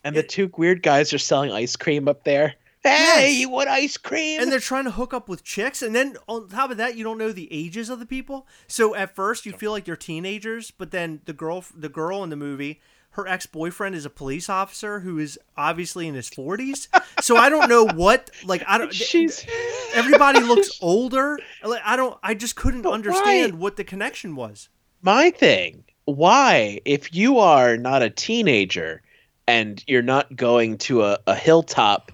[0.03, 3.35] and the two weird guys are selling ice cream up there hey Yes.
[3.35, 5.81] you want ice cream And they're trying to hook up with chicks.
[5.81, 8.47] And then on top of that, you don't know the ages of the people.
[8.67, 12.29] So at first, you feel like they're teenagers, but then the girl, the girl in
[12.29, 12.79] the movie,
[13.19, 16.87] her ex boyfriend is a police officer who is obviously in his forties.
[17.21, 18.29] So I don't know what.
[18.45, 18.93] Like I don't.
[18.93, 19.45] she's
[19.93, 21.39] Everybody looks older.
[21.63, 22.17] Like I don't.
[22.23, 22.95] I just couldn't But why?
[22.95, 24.69] understand what the connection was.
[25.01, 29.01] my thing why if you are not a teenager
[29.47, 32.11] and you're not going to a, a hilltop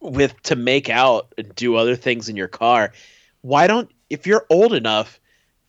[0.00, 2.92] with to make out and do other things in your car
[3.40, 5.18] why don't if you're old enough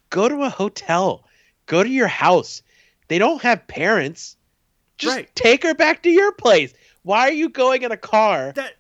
[0.10, 1.24] go to a hotel
[1.68, 2.62] go to your house
[3.08, 4.36] they don't have parents
[4.98, 5.36] just Right.
[5.36, 8.74] take her back to your place why are you going in a car That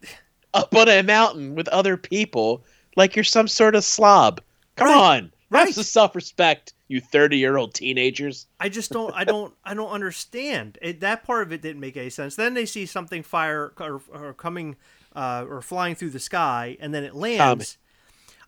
[0.53, 2.63] up on a mountain with other people
[2.95, 4.41] like you're some sort of slob
[4.75, 4.97] come Right.
[4.97, 5.65] on Right.
[5.67, 9.13] have some self-respect you 30 year old teenagers I just don't.
[9.13, 9.53] I don't.
[9.63, 10.77] I don't understand.
[10.81, 12.35] It, that part of it didn't make any sense.
[12.35, 14.75] Then they see something fire or, or coming
[15.15, 17.77] uh, or flying through the sky, and then it lands.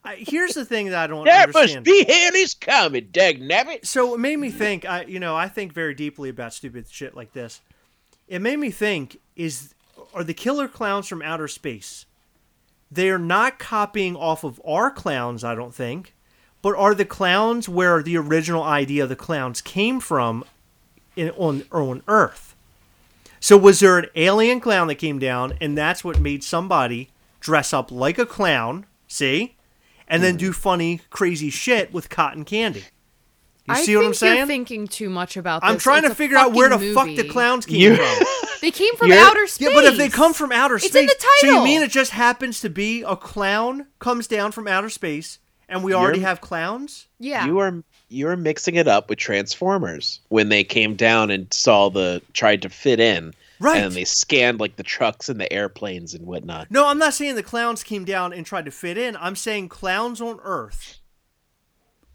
[0.04, 1.86] I, here's the thing that I don't That understand.
[1.86, 3.86] must be Halley's coming, dag nabbit.
[3.86, 4.86] so it made me think.
[4.86, 7.62] I, you know, I think very deeply about stupid shit like this.
[8.28, 9.74] It made me think: Is
[10.14, 12.06] are the killer clowns from outer space?
[12.92, 16.16] They are not copying off of our clowns, I don't think,
[16.62, 20.44] but are the clowns where the original idea of the clowns came from
[21.16, 22.56] in, on on Earth?
[23.42, 27.10] So was there an alien clown that came down, and that's what made somebody
[27.42, 28.86] dress up like a clown?
[29.08, 29.56] See,
[30.10, 30.48] and then mm-hmm.
[30.48, 32.86] do funny, crazy shit with cotton candy.
[33.66, 34.38] You I see what I'm saying?
[34.38, 35.70] You're thinking too much about this.
[35.70, 38.26] I'm trying It's to figure out where the fucking fuck the clowns came You- from.
[38.62, 39.70] They came from You're- outer space.
[39.70, 41.56] Yeah, but if they come from outer It's space, it's in the title.
[41.56, 45.40] so you mean it just happens to be a clown comes down from outer space,
[45.70, 47.08] and we already You're- have clowns?
[47.20, 51.48] yeah, You are you are mixing it up with Transformers when they came down and
[51.54, 53.84] saw the tried to fit in, Right.
[53.84, 56.72] And they scanned like the trucks and the airplanes and whatnot.
[56.72, 59.18] No, I'm not saying the clowns came down and tried to fit in.
[59.18, 61.00] I'm saying clowns on Earth.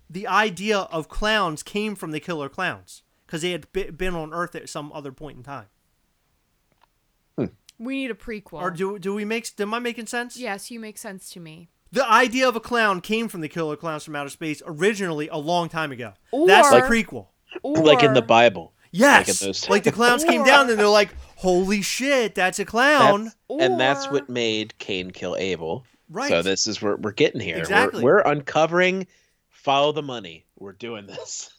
[0.08, 4.32] The idea of clowns came from the killer clowns because they had be- been on
[4.32, 5.66] Earth at some other point in time.
[7.36, 7.46] Hmm.
[7.78, 8.60] we need a prequel.
[8.60, 9.48] Or do do we make?
[9.58, 10.36] Am I making sense?
[10.36, 11.68] yes, you make sense to me.
[11.90, 15.36] The idea of a clown came from the killer clowns from outer space originally a
[15.36, 16.14] long time ago.
[16.46, 17.26] That's the Or- prequel.
[17.62, 18.72] Or, like in the Bible.
[18.96, 19.42] Yes.
[19.42, 23.36] Like Like the clowns came down and they're like, "Holy shit, that's a clown!" That's-
[23.60, 25.84] and that's what made Cain kill Abel.
[26.08, 26.28] Right.
[26.30, 27.54] So this is where we're getting here.
[27.56, 28.02] We're- Exactly.
[28.02, 29.06] We're, uncovering.
[29.50, 30.44] Follow the money.
[30.58, 31.50] We're doing this.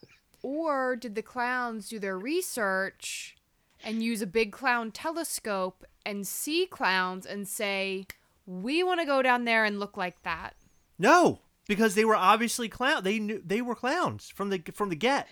[0.44, 3.36] Or did the clowns do their research
[3.84, 8.06] and use a big clown telescope and see clowns and say,
[8.46, 10.54] "We want to go down there and look like that."
[11.00, 13.04] No, because they were obviously clown.
[13.04, 15.28] They knew they were clowns from the from the get.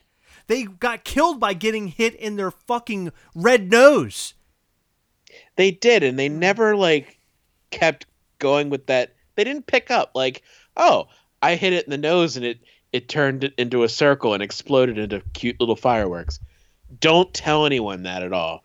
[0.47, 4.33] They got killed by getting hit in their fucking red nose.
[5.55, 6.39] They did, and they hmm.
[6.39, 7.19] never like
[7.71, 8.05] kept
[8.39, 9.15] going with that.
[9.35, 10.43] They didn't pick up like,
[10.77, 11.07] oh,
[11.41, 12.59] I hit it in the nose and it
[12.91, 16.39] it turned it into a circle and exploded into cute little fireworks.
[16.99, 18.63] Don't tell anyone that at all.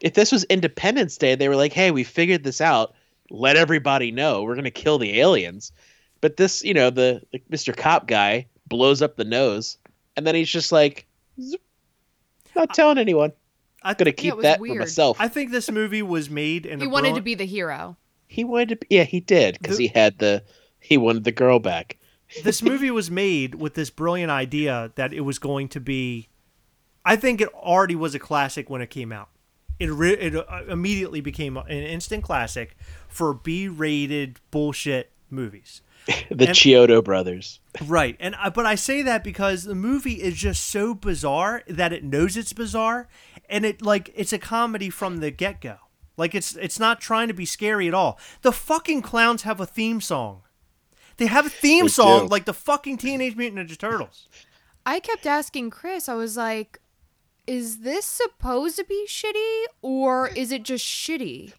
[0.00, 2.94] If this was Independence Day, they were like, hey, we figured this out.
[3.28, 5.72] Let everybody know we're gonna kill the aliens.
[6.20, 7.76] But this, you know, the, the Mr.
[7.76, 9.78] Cop guy blows up the nose,
[10.20, 11.06] and then he's just like,
[12.54, 13.32] not telling anyone.
[13.82, 14.78] I'm Gonna it keep was that for weird.
[14.80, 15.16] myself.
[15.18, 17.96] I think this movie was made in He a wanted to be the hero.
[18.28, 18.76] He wanted to.
[18.76, 20.44] Be, yeah, he did because The- he had the.
[20.78, 21.96] He wanted the girl back.
[22.44, 26.28] this movie was made with this brilliant idea that it was going to be
[27.04, 29.30] I think it already was a classic when it came out.
[29.78, 32.76] It re- it uh, immediately became an instant classic
[33.08, 35.80] for B-rated bullshit movies.
[36.30, 37.60] The And- Chiodo brothers.
[37.86, 38.16] Right.
[38.20, 42.02] And I, but I say that because the movie is just so bizarre that it
[42.04, 43.08] knows it's bizarre
[43.48, 45.76] and it like it's a comedy from the get-go.
[46.16, 48.18] Like it's it's not trying to be scary at all.
[48.42, 50.42] The fucking clowns have a theme song.
[51.16, 52.26] They have a theme They song do.
[52.28, 54.28] like the fucking Teenage Mutant Ninja Turtles.
[54.86, 56.78] I kept asking Chris, I was like,
[57.46, 61.52] is this supposed to be shitty or is it just shitty?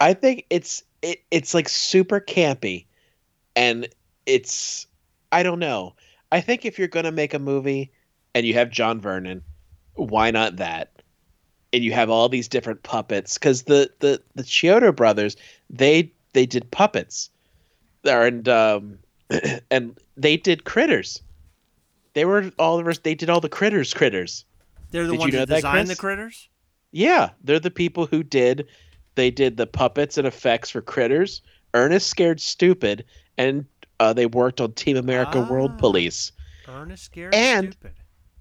[0.00, 2.86] I think it's it, it's like super campy,
[3.56, 3.88] and
[4.26, 4.86] it's
[5.32, 5.94] I don't know.
[6.30, 7.90] I think if you're gonna make a movie
[8.34, 9.42] and you have John Vernon,
[9.94, 10.92] why not that?
[11.72, 15.36] And you have all these different puppets because the the the Chiodo brothers
[15.70, 17.30] they they did puppets,
[18.04, 18.98] and um
[19.70, 21.22] and they did critters.
[22.14, 23.02] They were all the rest.
[23.02, 24.44] They did all the critters critters.
[24.90, 26.48] They're the Did you ones know that that, designed the critters.
[26.92, 28.68] Yeah, they're the people who did
[29.16, 31.42] they did the puppets and effects for Critters,
[31.74, 33.04] Ernest Scared Stupid,
[33.38, 33.64] and
[34.00, 35.50] uh, they worked on Team America Ah.
[35.50, 36.32] World Police.
[36.68, 37.92] Ernest Scared And- Stupid.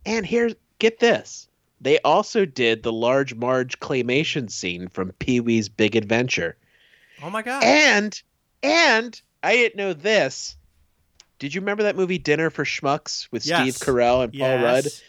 [0.05, 1.47] And here, get this.
[1.81, 6.55] They also did the Large Marge claymation scene from Pee Wee's Big Adventure.
[7.23, 7.63] Oh my god.
[7.63, 8.21] And
[8.63, 10.55] and I didn't know this.
[11.37, 13.61] Did you remember that movie Dinner for Schmucks with Yes.
[13.61, 14.85] Steve Carell and Paul Rudd?
[14.85, 15.01] yes.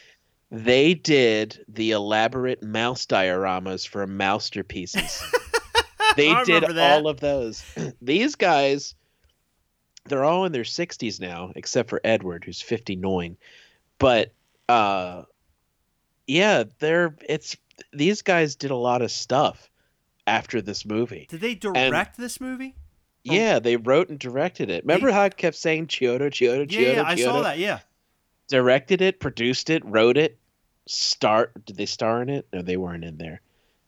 [0.51, 5.23] They did the elaborate mouse dioramas for masterpieces.
[6.17, 6.93] they I did that.
[7.01, 7.65] all of those.
[8.03, 8.95] These guys,
[10.09, 13.37] they're all in their 60s now, except for Edward, who's 59.
[13.99, 14.33] But
[14.69, 15.23] uh,
[16.27, 17.57] yeah, they're it's
[17.93, 19.71] these guys did a lot of stuff
[20.27, 21.27] after this movie.
[21.29, 22.75] Did they direct this movie?
[23.25, 24.85] Yeah, they wrote and directed it.
[24.85, 27.59] Remember how I kept saying Chiodo, Chiodo, Yeah, Chiodo, yeah, I saw that.
[27.59, 27.81] Yeah.
[28.49, 30.39] directed it, produced it, wrote it,
[30.87, 31.65] Start?
[31.67, 32.47] did they star in it?
[32.53, 33.41] No, they weren't in there.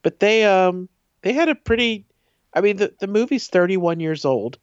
[0.02, 0.88] But they um
[1.22, 2.04] they had a pretty
[2.52, 4.58] I mean the the movie's 31 years old.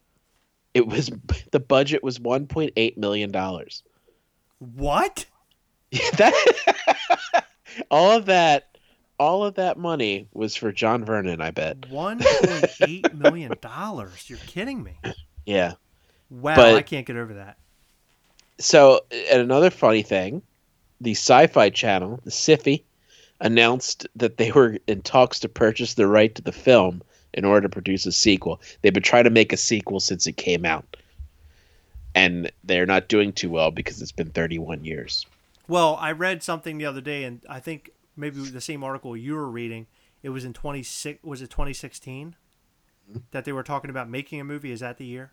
[0.76, 1.10] It was
[1.52, 3.82] the budget was 1.8 million dollars.
[4.58, 5.24] What?
[6.18, 7.44] that
[7.90, 8.76] all of that
[9.18, 11.88] all of that money was for John Vernon, I bet.
[11.88, 14.28] One point eight million dollars.
[14.28, 14.98] You're kidding me.
[15.46, 15.72] Yeah.
[16.28, 17.56] Wow, But- I can't get over that.
[18.58, 20.40] So, and another funny thing,
[21.00, 22.84] the Sci-Fi Channel, the Syfy,
[23.38, 27.02] announced that they were in talks to purchase the right to the film
[27.36, 28.60] in order to produce a sequel.
[28.82, 30.96] They've been trying to make a sequel since it came out,
[32.14, 35.26] and they're not doing too well because it's been 31 years.
[35.68, 39.34] Well, I read something the other day, and I think maybe the same article you
[39.34, 39.86] were reading.
[40.22, 41.22] It was in twenty six.
[41.22, 42.34] Was it twenty sixteen?
[43.30, 44.72] That they were talking about making a movie.
[44.72, 45.30] Is that the year?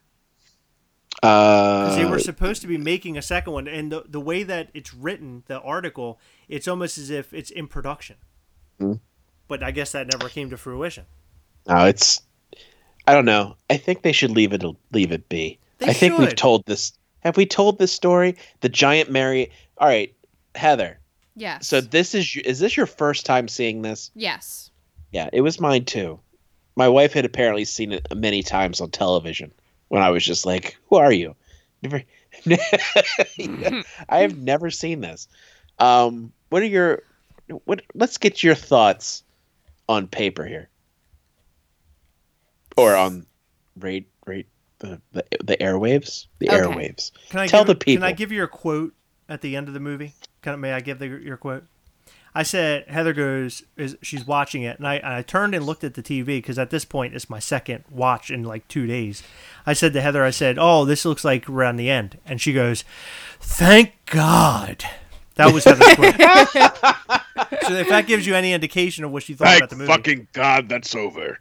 [1.22, 4.44] Uh, 'Cause they were supposed to be making a second one, and the the way
[4.44, 8.18] that it's written, the article, it's almost as if it's in production.
[8.80, 8.94] Hmm.
[9.48, 11.06] But I guess that never came to fruition.
[11.68, 12.22] No, it's.
[13.06, 13.56] I don't know.
[13.70, 15.60] I think they should leave it leave it be.
[15.80, 16.94] They I think we've told this.
[17.22, 18.36] Have we told this story?
[18.62, 19.52] The giant Mary.
[19.78, 20.14] All right,
[20.56, 21.00] Heather.
[21.36, 21.68] Yes.
[21.68, 24.12] So this is is this your first time seeing this?
[24.16, 24.70] yes.
[25.12, 26.20] Yeah, it was mine too.
[26.76, 29.52] My wife had apparently seen it many times on television
[29.90, 31.36] when I was just like, "Who are you?"
[31.84, 32.02] Never.
[34.10, 35.28] I have never seen this.
[35.78, 37.04] Um, what are your
[37.66, 37.84] what?
[37.94, 39.24] Let's get your thoughts
[39.88, 40.70] on paper here,
[42.78, 43.26] or on
[43.80, 44.48] rate rate
[44.80, 46.58] the the, the airwaves the Okay.
[46.60, 47.12] airwaves.
[47.30, 48.02] Can I Tell give, the people.
[48.02, 48.94] Can I give you a quote
[49.30, 50.14] at the end of the movie?
[50.42, 51.64] Can I, may I give the, your quote?
[52.36, 55.84] I said Heather goes is she's watching it, and I and I turned and looked
[55.84, 59.22] at the TV because at this point it's my second watch in like two days.
[59.68, 62.42] I said to Heather, I said, "Oh, this looks like we're on the end," and
[62.42, 62.84] she goes,
[63.40, 64.84] "Thank God."
[65.36, 67.22] That was Heather's quote.
[67.36, 69.92] so if that gives you any indication of what she thought Thank about the movie,
[69.92, 71.40] fucking God that's over.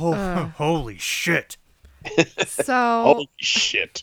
[0.00, 1.56] oh, holy shit!
[2.46, 4.02] So, Holy shit.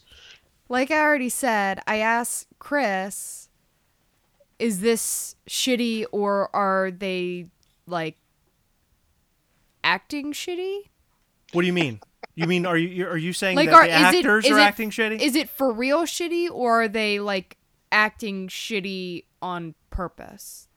[0.70, 3.50] like I already said, I asked Chris,
[4.60, 7.48] is this shitty or are they
[7.86, 8.18] like
[9.84, 10.90] acting shitty?
[11.54, 12.00] What do you mean?
[12.36, 14.58] You mean are you are you saying Like, that are the is it actors are
[14.58, 15.20] it acting shitty?
[15.22, 17.58] Is it for real shitty or are they like
[17.92, 20.67] acting shitty on purpose?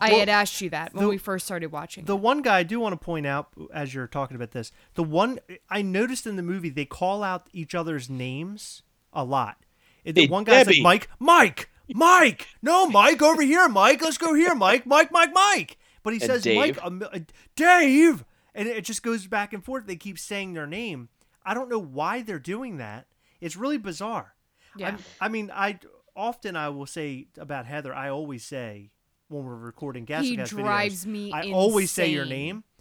[0.00, 2.04] I had asked you that when the- we first started watching.
[2.04, 2.20] The it.
[2.20, 5.40] one guy I do want to point out as you're talking about this, the one
[5.68, 9.58] I noticed in the movie they call out each other's names a lot.
[10.04, 10.82] The Hey, one guy's Debbie.
[10.82, 12.48] like Mike, Mike, Mike.
[12.62, 14.00] No, Mike, over here, Mike.
[14.00, 15.78] Let's go here, Mike, Mike, Mike, Mike.
[16.04, 16.56] But he And says Dave.
[16.56, 17.18] Mike, a mil- uh,
[17.56, 19.86] Dave, and it just goes back and forth.
[19.86, 21.08] They keep saying their name.
[21.44, 23.08] I don't know why they're doing that.
[23.40, 24.34] It's really bizarre.
[24.76, 24.86] Yeah.
[24.86, 25.80] I'm- I mean, I
[26.18, 27.94] often I will say about Heather.
[27.94, 28.90] I always say
[29.28, 32.64] when we're recording guest He videos, drives me I always say your name.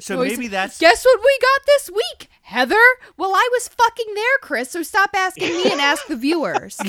[0.00, 2.80] So Always- maybe that's Guess what we got this week, Heather?
[3.18, 4.70] Well, I was fucking there, Chris.
[4.70, 6.78] So stop asking me and ask the viewers.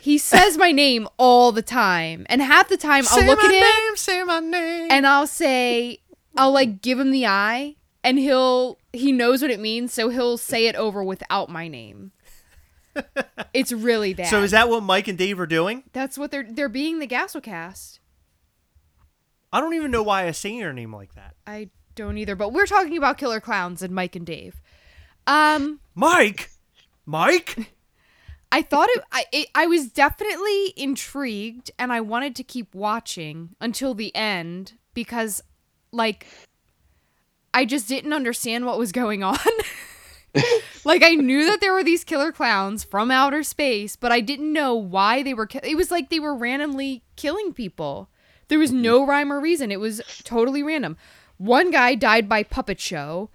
[0.00, 3.96] he says my name all the time, and half the time I'll look at him
[3.96, 4.90] say my name.
[4.90, 5.98] and I'll say,
[6.38, 10.38] I'll like give him the eye, and he'll he knows what it means, so he'll
[10.38, 12.12] say it over without my name.
[13.54, 14.28] It's really bad.
[14.28, 15.84] so is that what Mike and Dave are doing?
[15.92, 17.98] That's what they're they're being the Gassocast.
[19.52, 21.34] I don't even know why I say your name like that.
[21.46, 24.60] I don't either, but we're talking about Killer Clowns and Mike and Dave.
[25.26, 26.50] Um, Mike,
[27.04, 27.72] Mike.
[28.52, 33.56] I thought it I it, I was definitely intrigued and I wanted to keep watching
[33.60, 35.42] until the end because
[35.90, 36.26] like
[37.54, 39.38] I just didn't understand what was going on.
[40.84, 44.52] like I knew that there were these killer clowns from outer space, but I didn't
[44.52, 48.08] know why they were ki- it was like they were randomly killing people.
[48.48, 49.70] There was no rhyme or reason.
[49.72, 50.96] It was totally random.
[51.38, 53.30] One guy died by puppet show.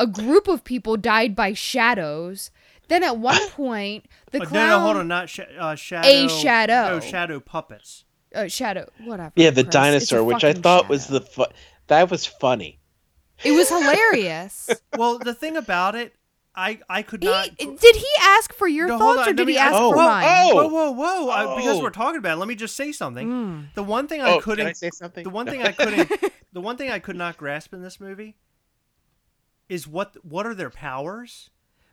[0.00, 2.50] A group of people died by shadows.
[2.88, 6.08] Then at one point, the Uh, clown no, no, hold on, not sh- uh, shadow.
[6.08, 6.88] A shadow.
[6.94, 8.04] No, shadow puppets.
[8.34, 9.32] uh, shadow, whatever.
[9.36, 9.72] Yeah, the Chris.
[9.72, 11.46] Dinosaur, which I fucking thought was the fu-
[11.86, 12.80] that was funny.
[13.44, 14.70] It was hilarious.
[14.96, 16.14] Well, the thing about it,
[16.56, 17.48] I I could he, not.
[17.56, 19.90] did he ask for your No, thoughts on, or did me he ask- ask Oh,
[19.90, 20.24] for whoa, mine?
[20.28, 20.54] oh.
[20.54, 21.30] Whoa, whoa, whoa!
[21.30, 21.82] I, because Oh.
[21.82, 23.28] we're talking about it, let me just say something.
[23.28, 23.74] Mm.
[23.74, 24.64] The one thing I Oh, couldn't.
[24.64, 25.24] can I say something?
[25.24, 26.10] The one thing I couldn't.
[26.52, 28.36] the one thing I could not grasp in this movie
[29.68, 31.50] is what what are their powers?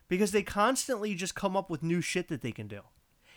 [0.07, 2.81] Because they constantly just come up with new shit that they can do.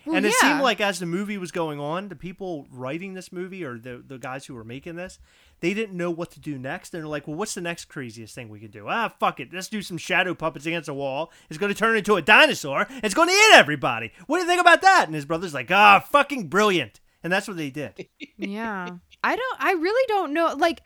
[0.06, 0.48] Well, and it yeah.
[0.48, 4.02] seemed like as the movie was going on, the people writing this movie or the
[4.06, 5.18] the guys who were making this,
[5.60, 6.92] they didn't know what to do next.
[6.92, 8.86] And They're like, "Well, what's the next craziest thing we can do?
[8.88, 11.32] Ah, fuck it, let's do some shadow puppets against a wall.
[11.48, 12.86] It's going to turn into a dinosaur.
[13.02, 14.12] It's going to eat everybody.
[14.26, 17.48] What do you think about that?" And his brother's like, "Ah, fucking brilliant." And that's
[17.48, 18.06] what they did.
[18.36, 18.90] yeah.
[19.24, 20.82] I don't I really don't know like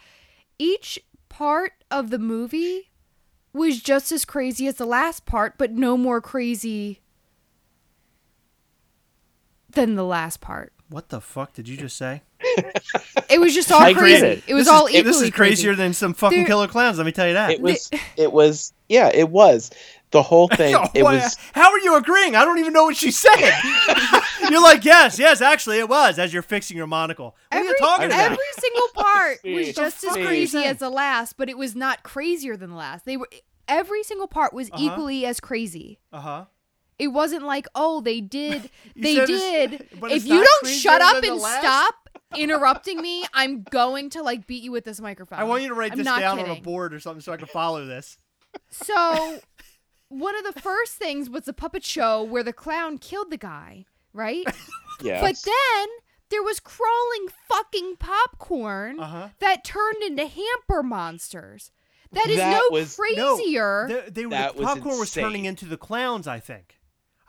[0.58, 2.90] each part of the movie
[3.52, 7.00] was just as crazy as the last part, but no more crazy
[9.72, 10.72] than the last part.
[10.90, 12.22] What the fuck did you just say?
[13.28, 14.24] It was just all I crazy.
[14.26, 14.42] it.
[14.46, 15.32] It was This all is, equally This is crazy.
[15.32, 16.96] crazier than some fucking There- killer clowns.
[16.96, 17.50] Let me tell you that.
[17.50, 19.70] It was it was Yeah, it was.
[20.12, 20.72] The whole thing.
[20.72, 21.36] No, it was.
[21.52, 22.34] How are you agreeing?
[22.36, 23.34] I don't even know what she said.
[24.50, 26.18] you're like, yes, yes, actually, it was.
[26.18, 27.36] As you're fixing your monocle.
[27.52, 28.20] What are you talking about?
[28.32, 32.56] every single part was just as crazy as the last, but it was not crazier
[32.56, 33.04] than the last.
[33.04, 33.28] They were
[33.66, 34.82] every single part was Uh-huh.
[34.82, 35.98] equally as crazy.
[36.10, 36.44] Uh huh.
[36.98, 39.86] It wasn't like, oh, they did, they did.
[40.02, 41.60] If you don't shut up and last?
[41.60, 41.94] stop
[42.36, 45.38] interrupting me, I'm going to like beat you with this microphone.
[45.38, 47.32] I want you to write I'm this not down on a board or something so
[47.32, 48.18] I can follow this.
[48.70, 49.38] So,
[50.08, 53.84] one of the first things was the puppet show where the clown killed the guy,
[54.12, 54.44] right?
[55.00, 55.20] Yeah.
[55.20, 55.88] But then
[56.30, 59.28] there was crawling fucking popcorn Uh-huh.
[59.38, 61.70] that turned into hamper monsters.
[62.12, 63.86] That is That no was- crazier.
[63.88, 66.77] They, they were, That the popcorn was turning into the clowns, I think.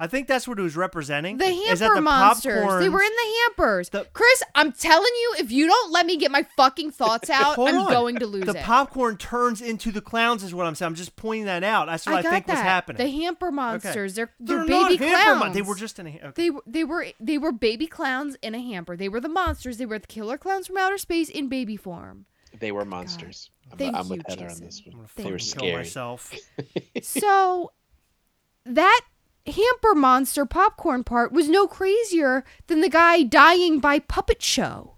[0.01, 1.37] I think that's what it was representing.
[1.37, 2.79] the is that hamper the monsters.
[2.79, 3.89] They were in the hampers.
[3.89, 7.57] The- Chris, I'm telling you, if you don't let me get my fucking thoughts out,
[7.59, 7.91] I'm on.
[7.91, 8.63] going to lose the it.
[8.63, 10.87] popcorn turns into the clowns, is what I'm saying.
[10.87, 11.87] I'm just pointing that out.
[11.87, 12.53] That's what I, got think that.
[12.53, 13.05] was happening.
[13.05, 14.15] The hamper monsters.
[14.15, 15.53] They're they're, They're baby not hamper mon- clowns.
[15.55, 16.09] They were just in a.
[16.09, 16.31] Okay.
[16.35, 18.95] They were they were they were baby clowns in a hamper.
[18.95, 19.77] They were the monsters.
[19.77, 22.25] They were the killer clowns from outer space in baby form.
[22.57, 23.49] they were monsters.
[23.71, 24.63] I'm, Thank I'm you, with Heather Jason.
[24.63, 25.05] on this one.
[25.15, 25.75] They were kill scary.
[25.75, 26.33] myself.
[27.01, 27.71] so
[28.65, 29.01] that
[29.49, 34.95] hamper monster popcorn part was no crazier than the guy dying by puppet show.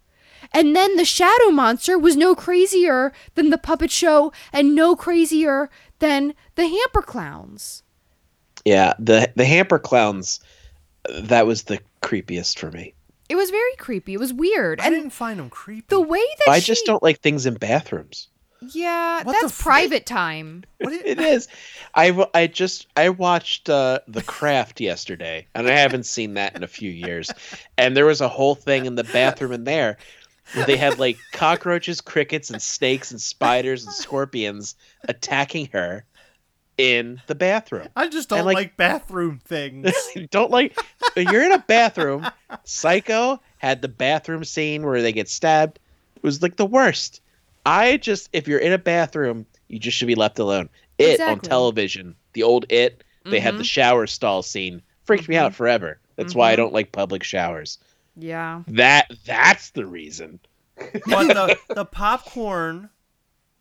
[0.54, 5.70] And then the shadow monster was no crazier than the puppet show and no crazier
[6.00, 7.84] than the hamper clowns.
[8.66, 10.40] Yeah, the the hamper clowns.
[11.22, 12.94] That was the creepiest for me.
[13.30, 14.14] It was very creepy.
[14.14, 14.82] It was weird.
[14.82, 15.86] I and didn't find them creepy.
[15.88, 18.28] the way that I she, just don't like things in bathrooms.
[18.62, 19.63] Yeah, What that's frick?
[19.65, 20.63] private time.
[20.80, 21.47] What did- It is.
[21.95, 26.56] I, w- I just I watched uh, The Craft yesterday, and I haven't seen that
[26.56, 27.32] in a few years.
[27.78, 29.97] And there was a whole thing in the bathroom in there
[30.54, 34.76] where they had like cockroaches, crickets, and snakes and spiders and scorpions
[35.08, 36.06] attacking her
[36.78, 37.88] in the bathroom.
[37.95, 39.91] I just don't And, like, like- bathroom things.
[40.32, 40.78] Don't like
[41.15, 42.28] you're in a bathroom.
[42.63, 45.80] Psycho had the bathroom scene where they get stabbed.
[46.15, 47.21] It was like the worst.
[47.65, 50.69] I just if you're in a bathroom, you just should be left alone.
[50.97, 53.65] It on television, the old It, they had the Mhm.
[53.65, 54.82] shower stall scene.
[55.04, 56.00] Freaked me out forever.
[56.15, 57.80] That's why I don't like public showers.
[58.15, 58.63] Yeah.
[58.67, 60.39] That that's the reason.
[60.78, 62.89] but the, the popcorn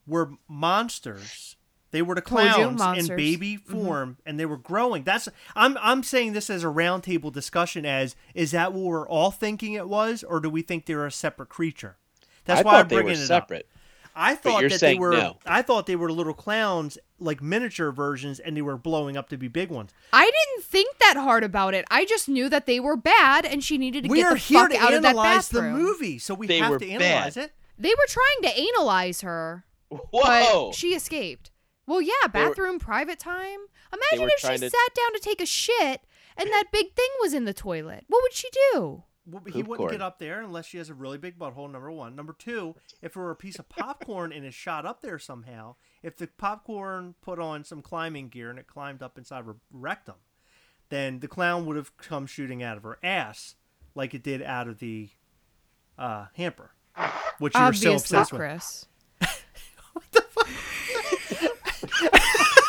[0.07, 1.57] were monsters.
[1.93, 3.09] They were the clowns in monsters.
[3.09, 3.17] Mm-hmm.
[3.17, 5.03] baby form, and they were growing.
[5.03, 7.85] That's I'm I'm saying this as a roundtable discussion.
[7.85, 11.11] As is that what we're all thinking it was, or do we think they're a
[11.13, 11.97] separate creature?
[12.45, 13.67] That's I why I'm bringing it separate.
[13.75, 13.80] up.
[14.15, 15.13] I thought that they were.
[15.13, 15.39] no.
[15.47, 19.37] I thought they were little clowns, like miniature versions, and they were blowing up to
[19.37, 19.93] be big ones.
[20.13, 21.85] I didn't think that hard about it.
[21.91, 24.39] I just knew that they were bad and she needed to We get are the
[24.39, 27.37] here fuck to out of that analyze the movie, so we They have to analyze
[27.37, 27.53] it.
[27.79, 30.01] They were trying to analyze her, Whoa!
[30.13, 31.51] but she escaped.
[31.87, 33.59] Well, yeah, They were- bathroom, private time.
[33.93, 36.03] Imagine if she to- sat down to take a shit
[36.37, 38.05] and that big thing was in the toilet.
[38.09, 39.05] What would she do?
[39.27, 39.93] Well, he wouldn't corn.
[39.93, 41.71] get up there unless she has a really big butthole.
[41.71, 42.17] Number one.
[42.17, 45.77] Number two, if it were a piece of popcorn and it shot up there somehow,
[46.03, 50.17] if the popcorn put on some climbing gear and it climbed up inside her rectum,
[50.89, 53.55] then the clown would have come shooting out of her ass
[53.95, 55.11] like it did out of the
[55.99, 56.73] uh, hamper,
[57.39, 58.41] which you're so Obviously, obsessed with.
[58.41, 58.87] Chris.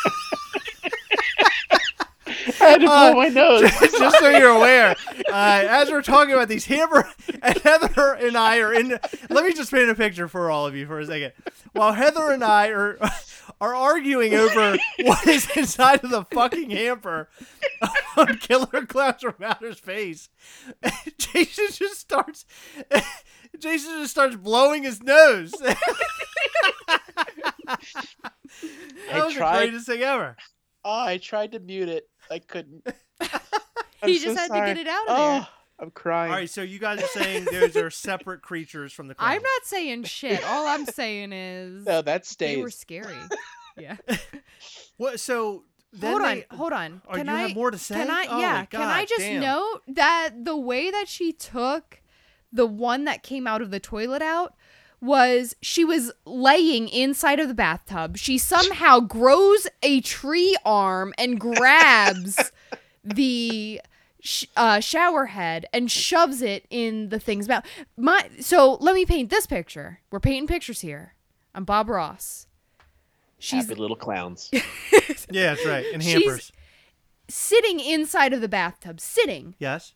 [2.48, 3.62] I had to blow Uh, my nose.
[3.98, 4.96] just so you're aware,
[5.30, 7.08] uh, as we're talking about these hammer
[7.42, 8.98] and Heather and I are in.
[9.30, 11.34] Let me just paint a picture for all of you for a second.
[11.74, 12.98] While Heather and I are
[13.60, 17.30] are arguing over what is inside of the fucking hamper
[18.18, 20.30] on Killer Klowns from Outer Space,
[21.18, 22.46] Jason just starts.
[23.60, 25.52] Jason just starts blowing his nose.
[25.62, 25.78] that
[29.12, 30.36] I was the greatest thing ever.
[30.84, 32.10] Oh, I tried to mute it.
[32.32, 32.88] I couldn't.
[33.22, 35.48] I'm He so just had to get it out of oh, there.
[35.50, 36.32] Oh, I'm crying.
[36.32, 39.36] All right, so you guys are saying those are separate creatures from the clowns.
[39.36, 40.44] I'm not saying shit.
[40.46, 43.16] All I'm saying is No, that they were scary.
[43.80, 43.96] Yeah.
[44.98, 45.22] What?
[45.22, 45.64] So
[45.94, 47.02] then hold on, hold on.
[47.08, 47.96] Oh, Can you I have more to say?
[47.96, 48.28] Can I?
[48.30, 48.54] Oh, yeah.
[48.54, 49.42] my Can I just damn.
[49.42, 52.02] note that the way that she took
[52.52, 54.56] the one that came out of the toilet out
[55.02, 58.18] was she was laying inside of the bathtub.
[58.18, 62.52] She somehow grows a tree arm and grabs
[63.04, 63.82] the
[64.20, 67.66] sh- uh, shower head and shoves it in the thing's mouth.
[67.98, 70.00] My so let me paint this picture.
[70.12, 71.16] We're painting pictures here.
[71.56, 72.48] I'm Bob Ross.
[73.40, 74.52] She's Happy little clowns.
[75.32, 75.86] Yeah, that's right.
[75.94, 76.52] And She's- hampers.
[77.30, 79.56] sitting inside of the bathtub, sitting.
[79.60, 79.94] Yes.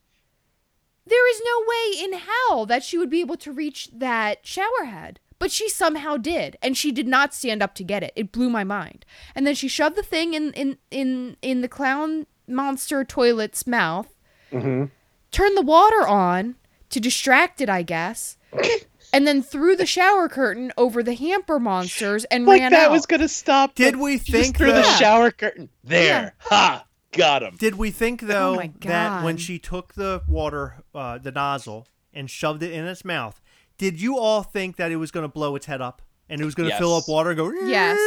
[1.07, 4.85] There is no way in hell that she would be able to reach that shower
[4.85, 5.19] head.
[5.37, 8.13] But but she somehow did, and she did not stand up to get it.
[8.15, 9.05] It blew my mind.
[9.35, 14.07] And then she shoved the thing in in in in the clown monster toilet's mouth,
[14.51, 14.85] Mm-hmm.
[15.31, 16.55] turned the water on
[16.89, 18.37] to distract it, I guess,
[19.13, 22.53] and then threw the shower curtain over the hamper monsters and ran.
[22.53, 22.91] Like ran that out.
[22.91, 23.75] was gonna stop.
[23.75, 25.67] Did we think through the shower curtain?
[25.83, 26.29] There, Yeah.
[26.39, 26.85] ha,
[27.16, 27.55] got him.
[27.57, 32.30] Did we think though Oh that when she took the water, uh, the nozzle, and
[32.30, 33.41] shoved it in its mouth,
[33.78, 36.45] did you all think that it was going to blow its head up and it
[36.45, 37.51] was going to fill up water and go?
[37.51, 37.99] Yes.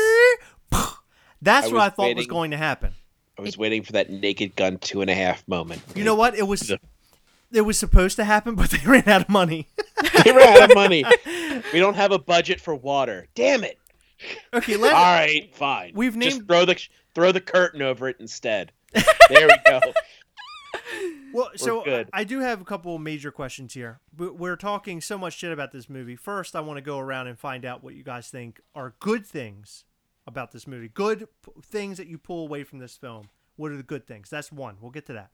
[1.40, 2.92] That's I what I thought was going to happen.
[3.38, 5.80] I was waiting for that naked gun two and a half moment.
[5.94, 6.34] You know what?
[6.34, 6.72] It was.
[7.52, 9.68] It was supposed to happen, but they ran out of money.
[10.24, 11.04] they ran out of money.
[11.72, 13.28] We don't have a budget for water.
[13.34, 13.78] Damn it!
[14.52, 14.94] okay, All let's.
[14.94, 15.92] right, fine.
[15.94, 16.22] We've named.
[16.24, 18.72] just named- throw the throw the curtain over it instead.
[19.28, 19.80] There we go.
[21.32, 22.08] Well, so good.
[22.12, 24.00] I I do have a couple of major questions here.
[24.16, 26.16] We- We're talking so much shit about this movie.
[26.16, 29.26] First, I want to go around and find out what you guys think are good
[29.26, 29.84] things
[30.26, 30.88] about this movie.
[30.88, 33.28] Good p- things that you pull away from this film.
[33.56, 34.30] What are the good things?
[34.30, 34.76] That's one.
[34.80, 35.30] We'll get to that.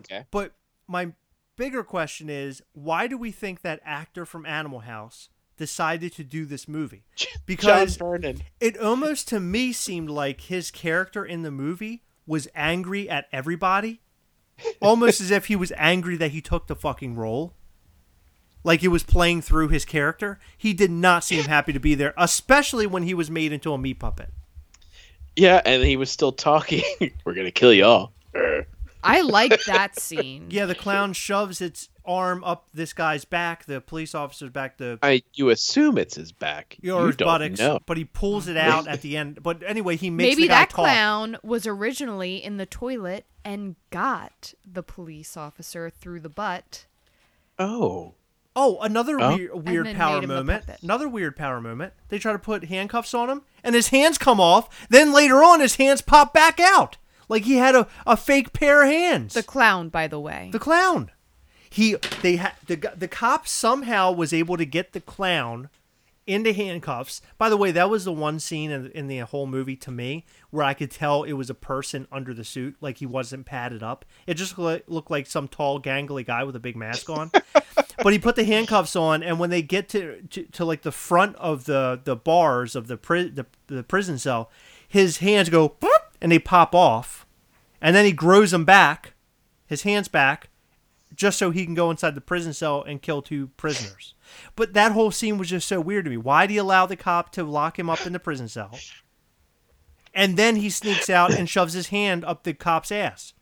[0.00, 0.26] Okay.
[0.32, 0.52] But
[0.88, 1.12] my
[1.56, 6.44] bigger question is, why do we think that actor from Animal House decided to do
[6.44, 7.04] this movie?
[7.46, 8.42] Because John Vernon.
[8.58, 14.00] it almost to me seemed like his character in the movie was angry at everybody
[14.80, 17.54] almost as if he was angry that he took the fucking role
[18.64, 22.14] like he was playing through his character he did not seem happy to be there
[22.16, 24.30] especially when he was made into a meat puppet
[25.36, 26.82] Yeah, and he was still talking.
[27.24, 28.12] We're gonna kill y'all.
[29.04, 30.46] I like that scene.
[30.50, 34.98] yeah the clown shoves its arm up this guy's back the police officer's back the
[35.02, 36.76] I you assume it's his back.
[36.80, 37.80] Your you his don't buttocks know.
[37.86, 40.60] but he pulls it out at the end but anyway he makes Maybe the guy
[40.60, 40.84] that talk.
[40.84, 46.86] clown was originally in the toilet and got the police officer through the butt.
[47.58, 48.14] Oh.
[48.58, 49.36] Oh, another Oh.
[49.36, 50.64] weird, weird power made him the moment.
[50.82, 51.92] Another weird power moment.
[52.08, 54.88] They try to put handcuffs on him, and his hands come off.
[54.88, 56.96] Then later on, his hands pop back out,
[57.28, 59.34] like he had a, a fake pair of hands.
[59.34, 60.48] The clown, by the way.
[60.52, 61.10] The clown.
[61.76, 65.68] He they had the the cop somehow was able to get the clown
[66.26, 67.20] into handcuffs.
[67.36, 70.24] By the way, that was the one scene in, in the whole movie to me
[70.48, 73.82] where I could tell it was a person under the suit, like he wasn't padded
[73.82, 74.06] up.
[74.26, 77.30] It just lo- looked like some tall, gangly guy with a big mask on.
[78.02, 80.92] but he put the handcuffs on, and when they get to, to, to like the
[80.92, 84.50] front of the, the bars of the, pri- the the prison cell,
[84.88, 85.76] his hands go
[86.22, 87.26] and they pop off,
[87.82, 89.12] and then he grows them back,
[89.66, 90.48] his hands back,
[91.16, 94.14] just so he can go inside the prison cell and kill two prisoners.
[94.54, 96.16] But that whole scene was just so weird to me.
[96.16, 98.78] Why do you allow the cop to lock him up in the prison cell?
[100.14, 103.34] And then he sneaks out and shoves his hand up the cop's ass.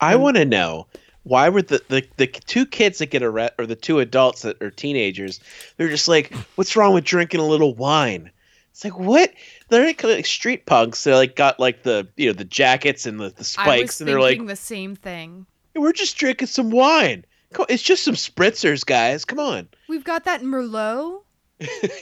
[0.00, 0.86] I want to know
[1.24, 4.60] why were the, the the two kids that get arrested or the two adults that
[4.60, 5.40] are teenagers?
[5.76, 8.30] They're just like, what's wrong with drinking a little wine?
[8.72, 9.32] It's like what?
[9.68, 11.04] They're like, like street punks.
[11.04, 14.00] They're like got like the you know the jackets and the, the I was spikes,
[14.00, 15.46] and they're like, the same thing.
[15.74, 17.24] We're just drinking some wine.
[17.68, 19.24] It's just some spritzers, guys.
[19.24, 19.68] Come on.
[19.88, 21.22] We've got that Merlot.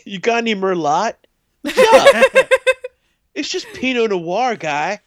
[0.04, 1.14] You got any Merlot?
[1.62, 2.22] Yeah.
[3.34, 5.00] it's just Pinot Noir, guy.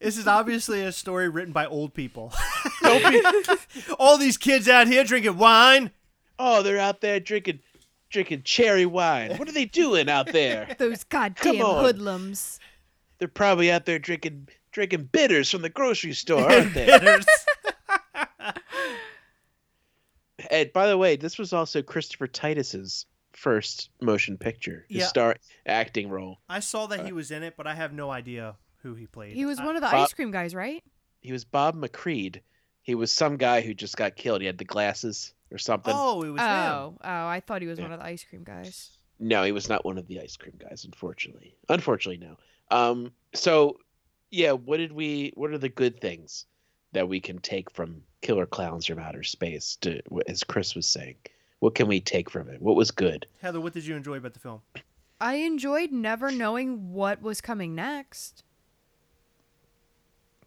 [0.00, 2.32] This is obviously a story written by old people.
[3.98, 5.90] All these kids out here drinking wine.
[6.38, 7.60] Oh, they're out there drinking
[8.10, 9.36] drinking cherry wine.
[9.36, 10.68] What are they doing out there?
[10.78, 12.60] Those goddamn hoodlums.
[13.18, 16.86] They're probably out there drinking drinking bitters from the grocery store, aren't they?
[16.86, 17.26] Bitters.
[20.50, 25.06] And by the way, this was also Christopher Titus's first motion picture, his Yeah.
[25.06, 26.38] star acting role.
[26.48, 29.34] I saw that he was in it, but I have no idea who he played.
[29.34, 30.84] He was I- one of the Bob- ice cream guys, right?
[31.20, 32.40] He was Bob McReed.
[32.82, 34.40] He was some guy who just got killed.
[34.42, 35.92] He had the glasses or something.
[35.96, 36.46] Oh, it was him.
[36.48, 37.86] Oh, oh, I thought he was Yeah.
[37.86, 38.96] one of the ice cream guys.
[39.18, 41.56] No, he was not one of the ice cream guys, unfortunately.
[41.70, 42.36] Unfortunately, no.
[42.70, 43.80] Um, so
[44.30, 45.32] yeah, what did we?
[45.34, 46.46] What are the good things
[46.96, 49.76] that we can take from Killer Klowns from Outer Space?
[49.82, 51.16] To as Chris was saying,
[51.60, 52.60] what can we take from it?
[52.60, 53.26] What was good?
[53.42, 54.62] Heather, what did you enjoy about the film?
[55.20, 58.42] I enjoyed never knowing what was coming next.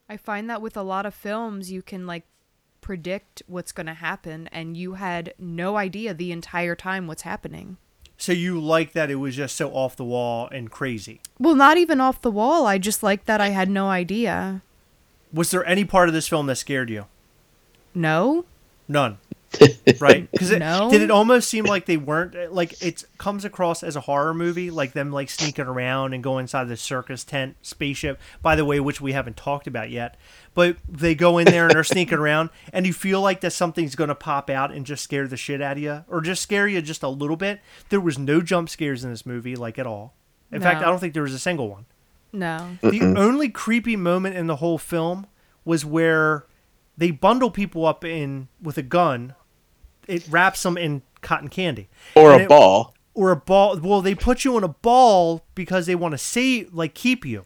[0.08, 2.26] I find that with a lot of films, you can like
[2.82, 7.78] predict what's going to happen, and you had no idea the entire time what's happening.
[8.18, 11.22] So you like that it was just so off the wall and crazy.
[11.38, 12.66] Well, not even off the wall.
[12.66, 14.62] I just liked that I had no idea.
[15.34, 17.06] Was there any part of this film that scared you?
[17.94, 18.46] No?
[18.88, 19.18] None.
[20.00, 20.30] right?
[20.32, 20.92] Because it No.
[20.92, 24.70] did it almost seem like they weren't like it comes across as a horror movie,
[24.70, 28.20] like them like sneaking around and go inside the circus tent spaceship.
[28.44, 30.18] By the way, which we haven't talked about yet,
[30.54, 33.96] but they go in there and they're sneaking around, and you feel like that something's
[33.96, 36.68] going to pop out and just scare the shit out of you, or just scare
[36.68, 37.60] you just a little bit.
[37.90, 40.14] There was no jump scares in this movie, like at all.
[40.52, 41.86] In fact, I don't think there was a single one.
[42.32, 42.78] No.
[42.82, 45.28] The only creepy moment in the whole film
[45.66, 46.46] was where
[46.98, 49.36] they bundle people up in with a gun.
[50.08, 52.94] It wraps them in cotton candy Or And a it- ball.
[53.14, 53.80] or a ball.
[53.80, 57.46] Well, they put you in a ball because they want to save, like, keep you.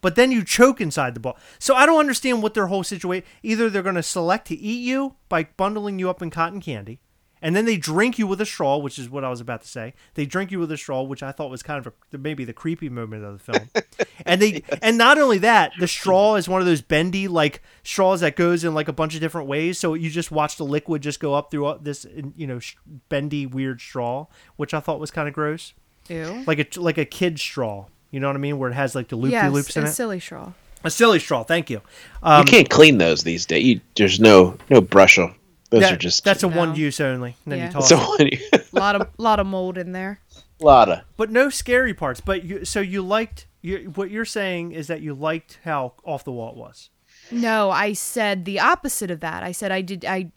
[0.00, 1.36] But then you choke inside the ball.
[1.58, 3.26] So I don't understand what their whole situation.
[3.42, 7.00] Either they're going to select to eat you by bundling you up in cotton candy,
[7.40, 9.68] and then they drink you with a straw, which is what I was about to
[9.68, 9.94] say.
[10.14, 12.52] They drink you with a straw, which I thought was kind of a, maybe the
[12.52, 13.70] creepy moment of the film.
[14.26, 18.20] and they and not only that, the straw is one of those bendy like straws
[18.20, 19.78] that goes in like a bunch of different ways.
[19.78, 22.60] So you just watch the liquid just go up through this you know
[23.08, 24.26] bendy weird straw,
[24.56, 25.74] which I thought was kind of gross,
[26.08, 26.44] Ew.
[26.46, 27.86] like a like a kid straw.
[28.10, 28.58] You know what I mean?
[28.58, 29.92] Where it has like the loopy yes, loops in a it.
[29.92, 30.52] silly straw.
[30.84, 31.42] A silly straw.
[31.42, 31.82] Thank you.
[32.22, 33.64] Um, you can't clean those these days.
[33.64, 35.37] You, there's no no brush off.
[35.70, 36.56] Those that- are just that's a No.
[36.56, 37.36] one use only.
[37.44, 37.66] And then Yeah.
[37.66, 38.40] you toss so it.
[38.72, 40.20] a lot of lot of mold in there.
[40.60, 41.00] lot of.
[41.16, 42.20] But no scary parts.
[42.20, 46.24] But you, so you liked you, what you're saying is that you liked how off
[46.24, 46.90] the wall it was.
[47.30, 49.42] No, I said the opposite of that.
[49.42, 50.32] I said I did I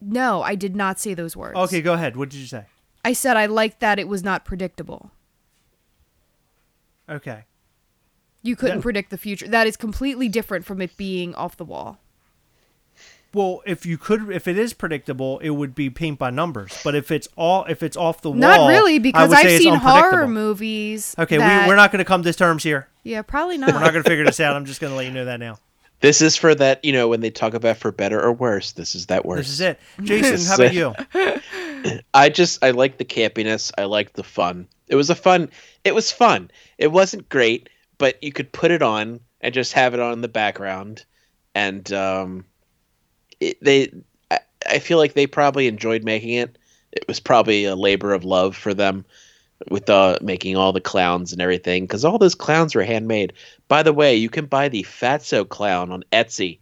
[0.00, 1.56] no, I did not say those words.
[1.58, 2.16] Okay, go ahead.
[2.16, 2.64] What did you say?
[3.04, 5.10] I said I liked that it was not predictable.
[7.08, 7.44] Okay.
[8.42, 9.48] You couldn't That- predict the future.
[9.48, 11.98] That is completely different from it being off the wall.
[13.32, 16.80] Well, if you could, if it is predictable, it would be paint by numbers.
[16.82, 19.46] But if it's all, if it's off the wall, Not really, I because would I've
[19.46, 21.14] it's seen horror movies.
[21.18, 22.88] Okay, that- we, we're not going to come to terms here.
[23.04, 23.68] Yeah, probably not.
[23.68, 23.92] We're not not.
[23.92, 24.56] going to figure this out.
[24.56, 25.58] I'm just going to let you know that now.
[26.00, 28.94] This is for that, you know, when they talk about for better or worse, this
[28.94, 29.40] is that worse.
[29.40, 29.80] This is it.
[30.02, 32.04] Jason, how about you?
[32.14, 33.70] I just I like the campiness.
[33.76, 34.66] I like the fun.
[34.88, 35.50] It was a fun.
[35.84, 36.50] It was fun.
[36.78, 37.68] It wasn't great,
[37.98, 41.04] but you could put it on and just have it on in the background,
[41.54, 42.44] and um,
[43.40, 43.92] it, they.
[44.30, 44.38] I,
[44.68, 46.56] I feel like they probably enjoyed making it.
[46.92, 49.04] It was probably a labor of love for them
[49.70, 53.32] with uh, making all the clowns and everything because all those clowns were handmade.
[53.68, 56.58] By the way, you can buy the Fatso clown on Etsy,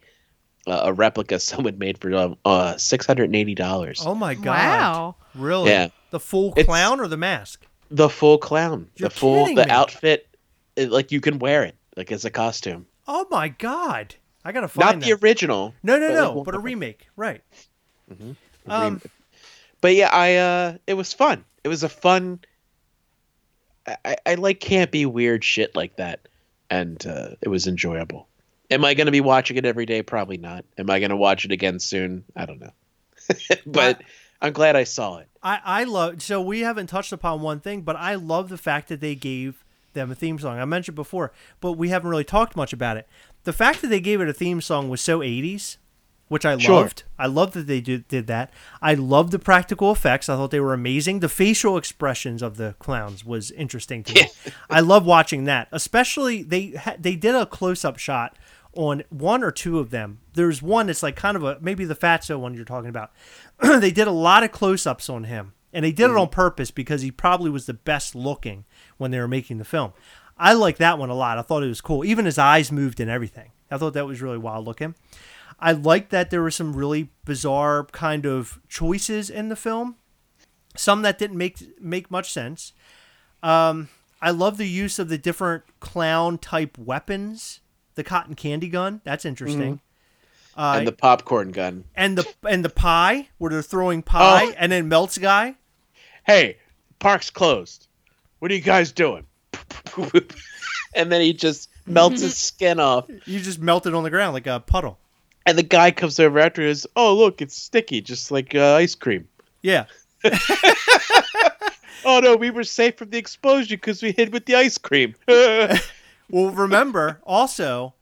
[0.67, 4.03] uh, a replica someone made for um, uh, six hundred and eighty dollars.
[4.05, 4.45] Oh my God!
[4.45, 5.15] Wow.
[5.35, 5.69] Really?
[5.71, 5.87] Yeah.
[6.11, 7.65] The full It's- clown or the mask?
[7.91, 8.87] The full clown.
[8.97, 9.69] You're the full the me.
[9.71, 10.27] outfit
[10.75, 12.85] it, like you can wear it like as a costume.
[13.07, 14.13] Oh my God!
[14.43, 14.93] I gotta find it.
[14.93, 15.23] Not the that.
[15.23, 15.73] original.
[15.83, 16.31] no, no, but no.
[16.33, 17.41] like but a remake, right?
[18.07, 18.35] the
[18.67, 19.01] Um,
[19.81, 21.45] but yeah, I uh it was fun.
[21.63, 22.39] It was a fun
[23.89, 26.27] I, I, I like campy weird shit like that.
[26.69, 28.27] And uh, it was enjoyable.
[28.69, 30.03] Am I gonna be watching it every day?
[30.03, 30.63] Probably not.
[30.77, 32.23] Am I gonna watch it again soon?
[32.35, 32.73] I don't know.
[33.65, 34.03] but
[34.41, 35.27] I'm glad I saw it.
[35.41, 38.89] I, I love so we haven't touched upon one thing, but I love the fact
[38.89, 39.63] that they gave
[39.93, 40.59] them a theme song.
[40.59, 43.07] I mentioned before, but we haven't really talked much about it.
[43.43, 45.77] The fact that they gave it a theme song was so 80s,
[46.27, 46.75] which I Sure.
[46.75, 47.03] loved.
[47.17, 48.53] I loved that they did, did that.
[48.81, 50.29] I loved the practical effects.
[50.29, 51.19] I thought they were amazing.
[51.19, 54.29] The facial expressions of the clowns was interesting to me.
[54.69, 55.67] I love watching that.
[55.71, 58.37] Especially they ha- they did a close up shot
[58.73, 60.19] on one or two of them.
[60.33, 63.11] There's one that's like kind of a maybe the Fatso one you're talking about.
[63.59, 65.53] they did a lot of close ups on him.
[65.71, 66.21] And they did it mm-hmm.
[66.21, 68.65] on purpose because he probably was the best looking
[68.97, 69.93] when they were making the film.
[70.39, 71.37] I like that one a lot.
[71.37, 72.05] I thought it was cool.
[72.05, 73.51] Even his eyes moved and everything.
[73.69, 74.95] I thought that was really wild looking.
[75.59, 79.97] I liked that there were some really bizarre kind of choices in the film.
[80.77, 82.71] Some that didn't make make much sense.
[83.43, 83.89] Um,
[84.21, 87.59] I love the use of the different clown type weapons.
[87.95, 89.81] The cotton candy gun, that's interesting.
[90.55, 91.83] Uh, and the popcorn gun.
[91.95, 94.53] and the and the pie where they're throwing pie Oh.
[94.57, 95.55] and then melts guy.
[96.25, 96.57] Hey,
[96.99, 97.87] park's closed.
[98.39, 99.25] What are you guys doing?
[100.95, 103.05] and then he just melts his skin off.
[103.25, 104.97] You just melt it on the ground like a puddle.
[105.45, 108.75] And the guy comes over after and goes, Oh, look, it's sticky, just like uh,
[108.75, 109.27] ice cream.
[109.61, 109.85] Yeah.
[112.05, 115.15] Oh, no, we were safe from the explosion because we hid with the ice cream.
[116.31, 117.95] Well, remember also,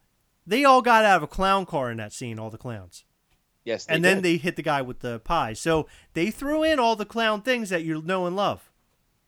[0.46, 2.38] they all got out of a clown car in that scene.
[2.38, 3.04] All the clowns.
[3.64, 5.54] yes, and then they hit the guy with the pie.
[5.54, 8.67] So they threw in all the clown things that you know and love.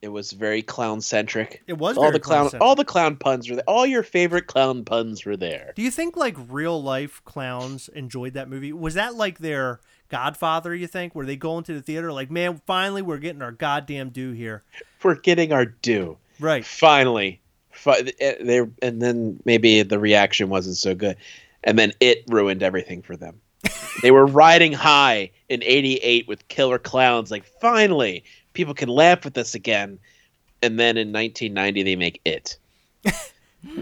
[0.03, 1.63] It was very clown centric.
[1.67, 2.63] It was all very the clown, clown-centric.
[2.63, 3.65] all the clown puns were there.
[3.69, 5.73] All your favorite clown puns were there.
[5.77, 8.73] Do you think like real life clowns enjoyed that movie?
[8.73, 10.75] Was that like their Godfather?
[10.75, 14.09] You think where they go into the theater like, man, finally we're getting our goddamn
[14.09, 14.63] due here,
[15.03, 16.17] We're getting our due.
[16.39, 16.65] right?
[16.65, 17.41] Finally,
[17.71, 21.17] Fi- eh, they and then maybe the reaction wasn't so good,
[21.63, 23.39] and then it ruined everything for them.
[24.03, 28.25] they were riding high in 88 with killer clowns like finally
[28.61, 29.99] people can laugh with us again.
[30.63, 32.59] And then in 1990 they make it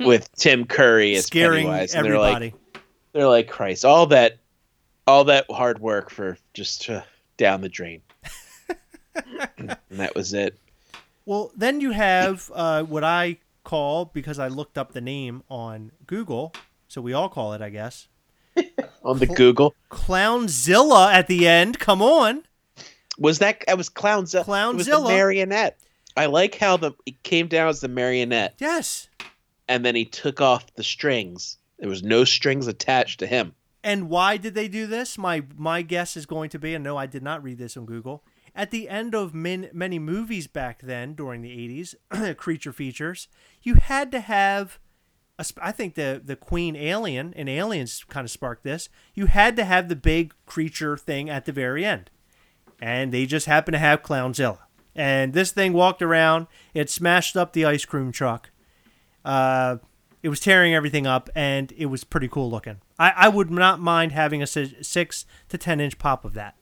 [0.06, 1.94] with tim curry as Scaring pennywise.
[1.96, 2.54] And they're like
[3.12, 4.38] they're like christ all that
[5.08, 7.02] all that hard work for just uh,
[7.36, 8.00] down the drain.
[9.58, 10.56] And that was it.
[11.26, 15.90] Well, then you have uh, what I call because I looked up the name on
[16.06, 16.54] Google,
[16.86, 18.06] so we all call it, I guess,
[19.02, 19.74] on the google?
[19.90, 21.80] Clownzilla at the end.
[21.80, 22.44] Come on.
[23.18, 25.78] Was that that was clownzilla it was the marionette
[26.16, 29.08] i like how the it came down as the marionette Yes.
[29.68, 31.58] and then he took off the strings.
[31.78, 33.54] There was no strings attached to him.
[33.84, 35.16] And why did they do this?
[35.16, 37.86] My my guess is going to be, and no, I did not read this on
[37.86, 38.24] Google.
[38.54, 41.50] At the end of min, many movies back then, during the
[42.10, 43.28] '80s, creature features,
[43.62, 44.80] you had to have.
[45.38, 48.88] A, I think the the Queen Alien and Aliens kind of sparked this.
[49.14, 52.10] You had to have the big creature thing at the very end,
[52.80, 54.58] and they just happened to have Clownzilla.
[54.94, 56.46] And this thing walked around.
[56.74, 58.50] It smashed up the ice cream truck.
[59.24, 59.76] Uh,
[60.22, 62.80] it was tearing everything up, and it was pretty cool looking.
[62.98, 66.56] I, I would not mind having a six to ten inch pop of that.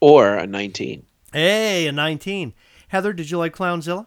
[0.00, 1.06] Or a 19.
[1.32, 2.54] Hey, a nineteen.
[2.88, 4.06] Heather, did you like Clownzilla?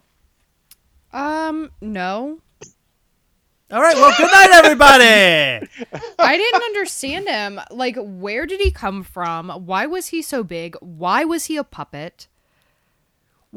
[1.12, 2.40] Um, no.
[3.72, 3.96] All right.
[3.96, 5.68] Well, good night, everybody.
[6.20, 7.60] I didn't understand him.
[7.72, 9.50] Like, where did he come from?
[9.50, 10.76] Why was he so big?
[10.82, 12.28] Why was he a puppet?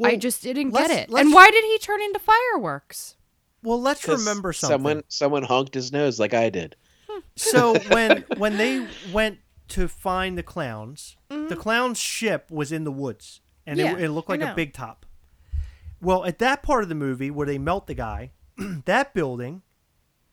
[0.03, 1.09] I just didn't get it.
[1.09, 3.15] And why did he turn into fireworks?
[3.63, 4.75] Well, let's remember something.
[4.75, 6.75] Someone someone honked his nose like I did.
[7.09, 7.19] Hmm.
[7.35, 9.39] So when when they went
[9.69, 11.47] to find the clowns, mm-hmm.
[11.47, 14.73] the clown's ship was in the woods, and Yeah, it, it looked like a big
[14.73, 15.05] top.
[16.01, 18.31] Well, at that part of the movie where they melt the guy,
[18.85, 19.63] that building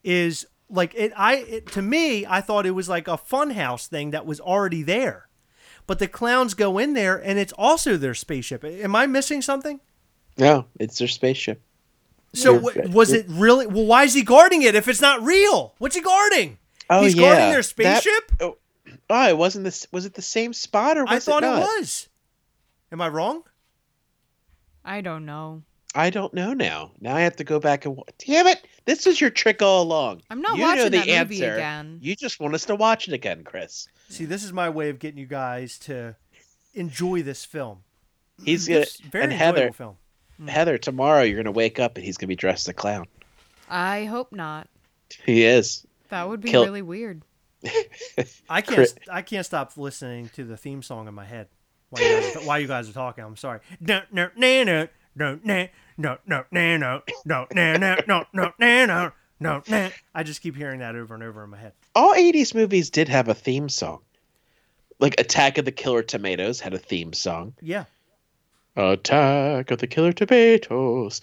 [0.04, 1.12] is like it.
[1.16, 4.82] I it, to me, I thought it was like a funhouse thing that was already
[4.82, 5.28] there,
[5.86, 8.64] but the clowns go in there, and it's also their spaceship.
[8.64, 9.80] Am I missing something?
[10.38, 11.60] No, it's their spaceship.
[12.34, 13.66] So w- was it really?
[13.66, 15.74] Well, why is he guarding it if it's not real?
[15.78, 16.58] What's he guarding?
[16.88, 17.64] Oh He's yeah, guarding their That-
[18.02, 18.32] spaceship.
[18.40, 18.56] oh,
[19.10, 19.86] oh, it wasn't this.
[19.92, 22.08] Was it the same spot or was I thought it it, was.
[22.90, 23.42] Am I wrong?
[24.84, 25.62] I don't know.
[25.94, 26.92] I don't know now.
[27.00, 27.96] Now I have to go back and.
[27.96, 28.66] wa- Damn it!
[28.86, 30.22] This is your trick all along.
[30.30, 31.54] I'm not you know watching the that movie answer.
[31.54, 31.98] again.
[32.00, 33.88] You just want us to watch it again, Chris.
[34.08, 36.16] See, this is my way of getting you guys to
[36.74, 37.78] enjoy this film.
[38.44, 39.72] He's mm, gonna It's a very and enjoyable Heather.
[39.72, 39.96] film.
[40.38, 40.46] Hmm.
[40.48, 43.06] Heather, tomorrow you're gonna wake up and he's gonna be dressed as a clown.
[43.68, 44.68] I hope not.
[45.24, 45.86] He is.
[46.08, 47.22] That would be Kill- really weird.
[48.48, 48.92] I can't.
[49.10, 51.48] I can't stop listening to the theme song in my head
[51.90, 53.24] while you guys, are- while you guys are talking.
[53.24, 53.60] I'm sorry.
[53.80, 58.52] No, no, no, no, no, na, no, no, no, no, no, no, no, no, no,
[58.58, 59.90] no, no, no, no.
[60.14, 61.72] I just keep hearing that over and over in my head.
[61.94, 64.00] All '80s movies did have a theme song.
[64.98, 67.54] Like Attack of the Killer Tomatoes had a theme song.
[67.60, 67.84] Yeah.
[68.76, 71.20] Attack of the Killer Tomatoes.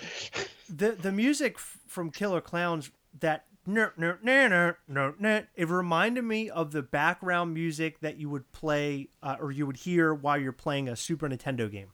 [0.70, 6.24] the the music from Killer Klowns that no no no no no no it reminded
[6.24, 10.38] me of the background music that you would play uh, or you would hear while
[10.38, 11.90] you're playing a Super Nintendo game.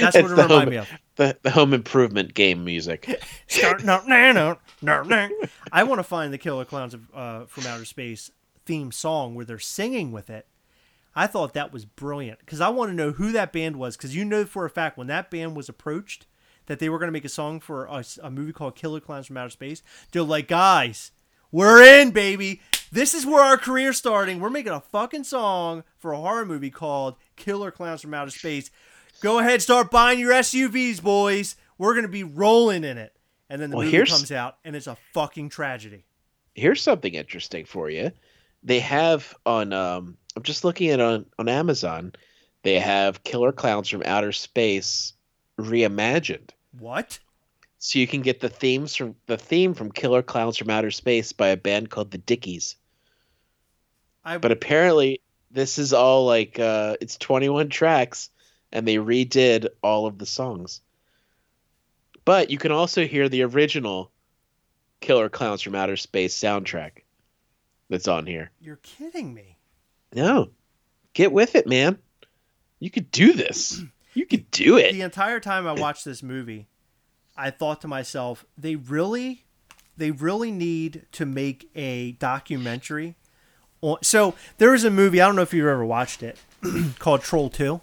[0.00, 0.88] That's what it the reminded home, me of.
[1.16, 3.08] The, the home improvement game music.
[3.84, 5.28] No no no no no.
[5.70, 8.30] I want to find the Killer Klowns of, uh, from Outer Space
[8.64, 10.46] theme song where they're singing with it.
[11.14, 14.16] I thought that was brilliant because I want to know who that band was because
[14.16, 16.26] you know for a fact when that band was approached
[16.66, 19.26] that they were going to make a song for a, a movie called Killer Klowns
[19.26, 19.82] from Outer Space.
[20.12, 21.10] They're like, guys,
[21.50, 22.62] we're in, baby.
[22.90, 24.40] This is where our career's starting.
[24.40, 28.70] We're making a fucking song for a horror movie called Killer Klowns from Outer Space.
[29.22, 31.54] Go ahead, start buying your SUVs, boys.
[31.78, 33.14] We're going to be rolling in it.
[33.48, 36.04] And then the Well, movie comes out and it's a fucking tragedy.
[36.54, 38.10] Here's something interesting for you.
[38.64, 42.12] They have on um I'm just looking at on on Amazon.
[42.62, 45.12] They have Killer Klowns from Outer Space
[45.58, 46.50] reimagined.
[46.78, 47.18] What?
[47.78, 51.32] So you can get the themes from the theme from Killer Klowns from Outer Space
[51.32, 52.76] by a band called the Dickies.
[54.24, 55.20] I But apparently
[55.50, 58.30] this is all like uh it's 21 tracks
[58.72, 60.80] and they redid all of the songs.
[62.24, 64.10] But you can also hear the original
[65.00, 67.02] Killer Klowns from Outer Space soundtrack
[67.88, 68.50] that's on here.
[68.60, 69.58] you're kidding me.
[70.14, 70.50] No.
[71.14, 71.98] Get with it, man.
[72.78, 73.82] You could do this.
[74.14, 74.92] You could do it.
[74.92, 76.66] the entire time I watched this movie,
[77.34, 79.46] I thought to myself, they really,
[79.96, 83.14] they really need to make a documentary.
[83.80, 86.38] On, so there is a movie I don't know if you've ever watched it
[86.98, 87.80] called Troll Two.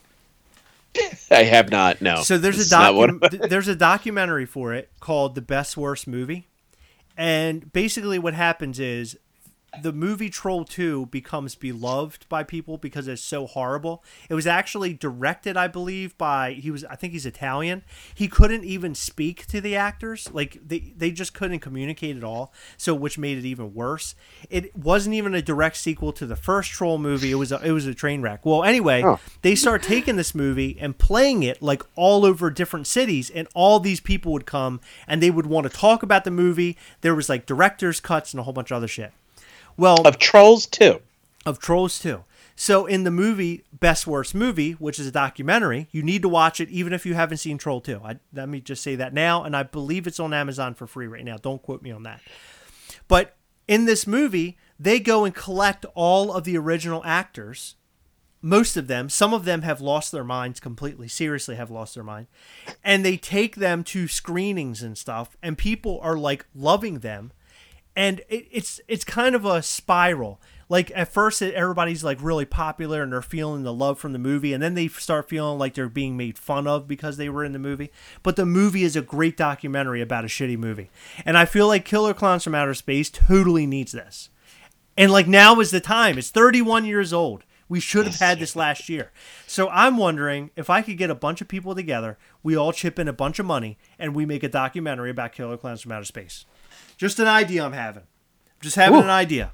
[1.31, 2.01] I have not.
[2.01, 2.21] No.
[2.21, 5.77] So there's a is not what docu- there's a documentary for it called The Best
[5.77, 6.47] Worst Movie,
[7.17, 9.17] and basically what happens is
[9.82, 14.03] the movie Troll 2 becomes beloved by people because it's so horrible.
[14.30, 17.84] It was actually directed, I believe, by he was I think he's Italian.
[18.13, 20.30] He couldn't even speak to the actors.
[20.34, 22.53] Like they they just couldn't communicate at all.
[22.78, 24.15] So which made it even worse.
[24.49, 27.32] It wasn't even a direct sequel to the first Troll movie.
[27.32, 28.45] It was a, it was a train wreck.
[28.45, 29.20] Well, anyway, Oh.
[29.41, 33.80] they start taking this movie and playing it like all over different cities and all
[33.80, 36.78] these people would come and they would want to talk about the movie.
[37.01, 39.11] There was like director's cuts and a whole bunch of other shit.
[39.80, 41.01] Well, Of Trolls too.
[41.45, 42.25] of Trolls 2.
[42.57, 46.59] So in the movie Best Worst Movie, which is a documentary, you need to watch
[46.59, 48.01] it even if you haven't seen Troll 2.
[48.03, 51.07] I, let me just say that now, and I believe it's on Amazon for free
[51.07, 51.38] right now.
[51.38, 52.19] Don't quote me on that.
[53.07, 53.38] But
[53.69, 57.77] in this movie, they go and collect all of the original actors.
[58.41, 62.03] Most of them, some of them have lost their minds completely, seriously have lost their
[62.03, 62.27] mind.
[62.84, 67.32] And they take them to screenings and stuff, and people are like loving them
[67.95, 70.39] and it, it's it's kind of a spiral.
[70.67, 74.19] Like at first, it, everybody's like really popular and they're feeling the love from the
[74.19, 77.43] movie, and then they start feeling like they're being made fun of because they were
[77.43, 77.91] in the movie.
[78.21, 80.91] But the movie is a great documentary about a shitty movie,
[81.25, 84.29] and I feel like Killer Klowns from Outer Space totally needs this.
[84.95, 86.17] And like now is the time.
[86.17, 87.45] It's 31 years old.
[87.69, 89.11] We should have had this last year.
[89.45, 92.97] So I'm wondering if I could get a bunch of people together, we all chip
[92.97, 96.05] in a bunch of money, and we make a documentary about Killer Klowns from Outer
[96.05, 96.45] Space.
[97.00, 98.04] Just an idea I'm having.
[98.62, 99.04] Just having Ooh.
[99.04, 99.54] an idea.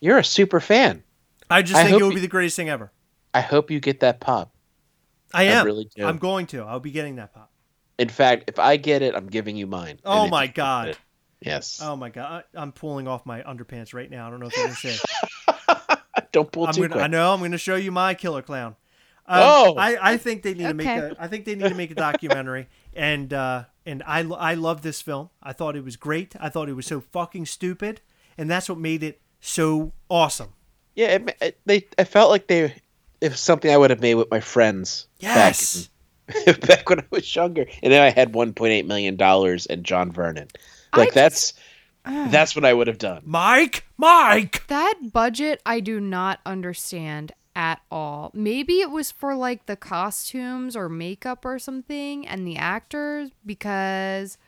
[0.00, 1.02] You're a super fan.
[1.50, 2.92] I just I think it hope would be the greatest thing ever.
[3.34, 4.54] I hope you get that pop.
[5.34, 5.64] I am.
[5.64, 6.04] really do.
[6.04, 6.62] I'm going to.
[6.62, 7.50] I'll be getting that pop.
[7.98, 9.98] In fact, if I get it, I'm giving you mine.
[10.04, 10.88] Oh my God.
[10.88, 10.98] it-
[11.44, 11.80] Yes.
[11.82, 14.28] Oh my god, I, I'm pulling off my underpants right now.
[14.28, 14.96] I don't know if you're gonna see.
[16.32, 17.02] Don't pull I'm too gonna, quick.
[17.04, 18.76] I know I'm going to show you my killer clown.
[19.26, 19.74] Um, Oh.
[19.76, 21.14] I, I think they need to make Okay.
[21.14, 24.82] a I think they need to make a documentary and uh, and I I love
[24.82, 25.30] this film.
[25.42, 26.34] I thought it was great.
[26.40, 28.00] I thought it was so fucking stupid,
[28.38, 30.52] and that's what made it so awesome.
[30.94, 31.86] Yeah, it, it, they.
[31.98, 32.74] I felt like they.
[33.20, 35.06] It was something I would have made with my friends.
[35.20, 35.88] Yes.
[36.26, 39.84] Back, in, back when I was younger, and then I had 1.8 million dollars and
[39.84, 40.48] John Vernon.
[40.96, 41.54] Like I that's
[42.04, 42.28] uh.
[42.28, 43.22] that's what I would have done.
[43.24, 44.66] Mike, Mike.
[44.68, 48.30] That budget I do not understand at all.
[48.34, 54.38] Maybe it was for like the costumes or makeup or something and the actors because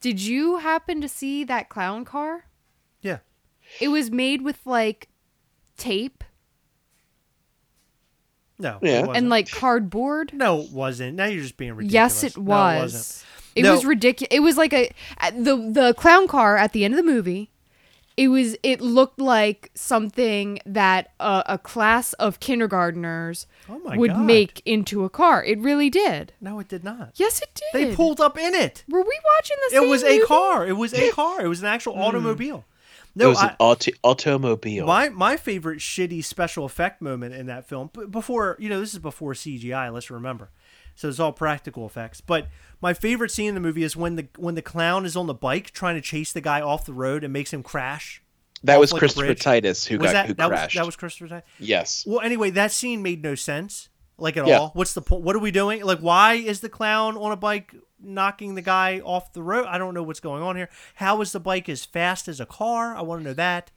[0.00, 2.44] did you happen to see that clown car?
[3.00, 3.18] Yeah.
[3.80, 5.08] It was made with like
[5.78, 6.22] tape
[8.58, 8.78] No.
[8.82, 8.90] Yeah.
[8.90, 9.16] It wasn't.
[9.16, 10.32] and like cardboard.
[10.34, 11.16] no, it wasn't.
[11.16, 12.22] Now you're just being ridiculous.
[12.22, 12.92] Yes, it No, was.
[12.92, 13.24] wasn't.
[13.56, 13.72] it No.
[13.72, 14.28] was ridiculous.
[14.30, 14.90] It was like a
[15.32, 17.50] the the clown car at the end of the movie.
[18.16, 18.56] It was.
[18.62, 24.24] It looked like something that a, a class of kindergartners Oh my would God.
[24.24, 25.42] make into a car.
[25.44, 26.32] It really did.
[26.40, 27.10] No, it did not.
[27.16, 27.90] Yes, it did.
[27.90, 28.84] They pulled up in it.
[28.88, 30.18] Were we watching the It same was a movie?
[30.20, 30.26] Hmm.
[30.26, 30.66] car.
[30.66, 31.40] It was a car.
[31.44, 32.64] It was an actual automobile.
[33.16, 34.86] No, it was I, an auto, automobile.
[34.86, 38.92] My my favorite shitty special effect moment in that film, b- before you know, this
[38.92, 39.92] is before CGI.
[39.92, 40.50] Let's remember,
[40.94, 42.20] so it's all practical effects.
[42.20, 42.48] But
[42.80, 45.34] my favorite scene in the movie is when the when the clown is on the
[45.34, 48.22] bike trying to chase the guy off the road and makes him crash.
[48.62, 49.34] that was like Christopher.
[49.34, 50.74] Titus who was got that who that crashed.
[50.74, 51.28] was that was Christopher?
[51.28, 51.48] Titus?
[51.58, 52.04] yes.
[52.06, 53.88] Well, anyway, that scene made no sense,
[54.18, 54.58] like at Yeah.
[54.58, 54.70] all.
[54.74, 55.22] What's the point?
[55.22, 55.82] What are we doing?
[55.84, 59.66] Like, why is the clown on a bike knocking the guy off the road?
[59.66, 60.68] I don't know what's going on here.
[60.96, 62.94] How is the bike as fast as a car?
[62.96, 63.70] I want to know that.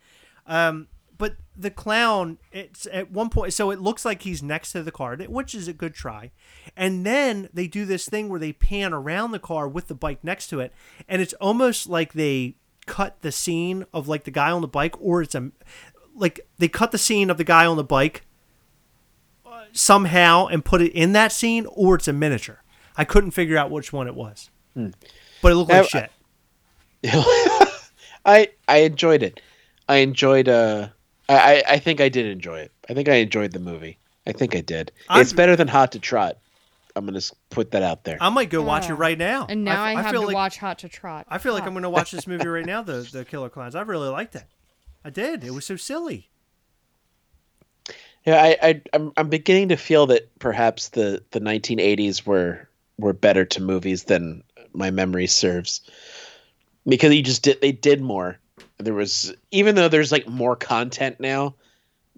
[0.46, 0.88] Um,
[1.18, 4.92] but the clown, it's at one point, so it looks like he's next to the
[4.92, 6.32] car, which is a good try.
[6.76, 10.24] And then they do this thing where they pan around the car with the bike
[10.24, 10.72] next to it,
[11.08, 12.56] and it's almost like they
[12.86, 15.52] cut the scene of like the guy on the bike, or it's a
[16.16, 18.26] like they cut the scene of the guy on the bike
[19.46, 22.64] uh, somehow and put it in that scene, or it's a miniature.
[22.96, 24.50] I couldn't figure out which one it was,
[25.42, 26.12] but it looked like shit.
[28.26, 29.42] I I enjoyed it.
[29.90, 30.50] I enjoyed.
[30.50, 30.90] Uh,
[31.30, 32.72] I I- I think I did enjoy it.
[32.90, 33.98] I think I enjoyed the movie.
[34.26, 34.92] I think I did.
[35.10, 36.38] I'm- it's better than Hot to Trot.
[36.96, 37.22] I'm gonna
[37.52, 38.18] put that out there.
[38.20, 39.46] I might go watch it Uh, right now.
[39.48, 41.28] And now I, I have feel to like, watch Hot to Trot.
[41.30, 42.82] I feel like I'm going to watch this movie right now.
[42.82, 43.76] The the Killer Klowns.
[43.76, 44.46] I really liked it.
[45.06, 45.44] I did.
[45.44, 46.30] It was so silly.
[48.26, 52.68] Yeah, I, I I'm I'm beginning to feel that perhaps the the 1980s were
[52.98, 55.82] were better to movies than my memory serves,
[56.86, 58.38] because you just did they did more.
[58.80, 61.56] There was even though there's like more content now,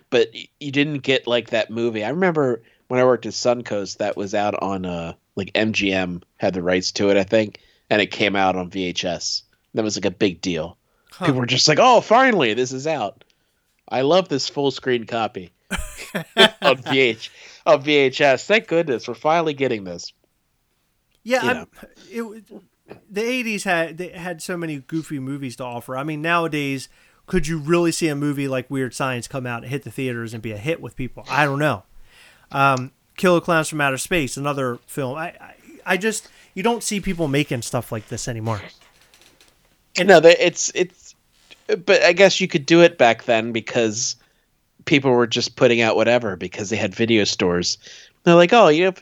[0.09, 2.03] but you didn't get like that movie.
[2.03, 6.53] I remember when I worked at Suncoast, that was out on uh like MGM had
[6.53, 9.43] the rights to it, I think, and it came out on VHS.
[9.73, 10.77] That was like a big deal.
[11.11, 11.27] Huh.
[11.27, 13.23] People were just like, "Oh, finally, this is out."
[13.87, 17.29] I love this full screen copy of VH
[17.65, 18.45] on VHS.
[18.45, 20.13] Thank goodness we're finally getting this.
[21.23, 21.65] Yeah,
[22.09, 22.45] it,
[23.09, 25.97] the '80s had they had so many goofy movies to offer.
[25.97, 26.89] I mean, nowadays
[27.29, 30.33] could you really see a movie like Weird Science come out and hit the theaters
[30.33, 31.23] and be a hit with people?
[31.29, 31.83] I don't know.
[32.51, 35.15] Um, Killer Klowns from Outer Space, another film.
[35.15, 38.61] I, I, I just you don't see people making stuff like this anymore.
[40.03, 41.15] no, it's it's.
[41.67, 44.15] But I guess you could do it back then because
[44.85, 47.77] people were just putting out whatever because they had video stores.
[48.23, 48.93] They're like, oh, you know,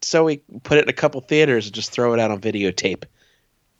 [0.00, 3.04] so we put it in a couple theaters and just throw it out on videotape.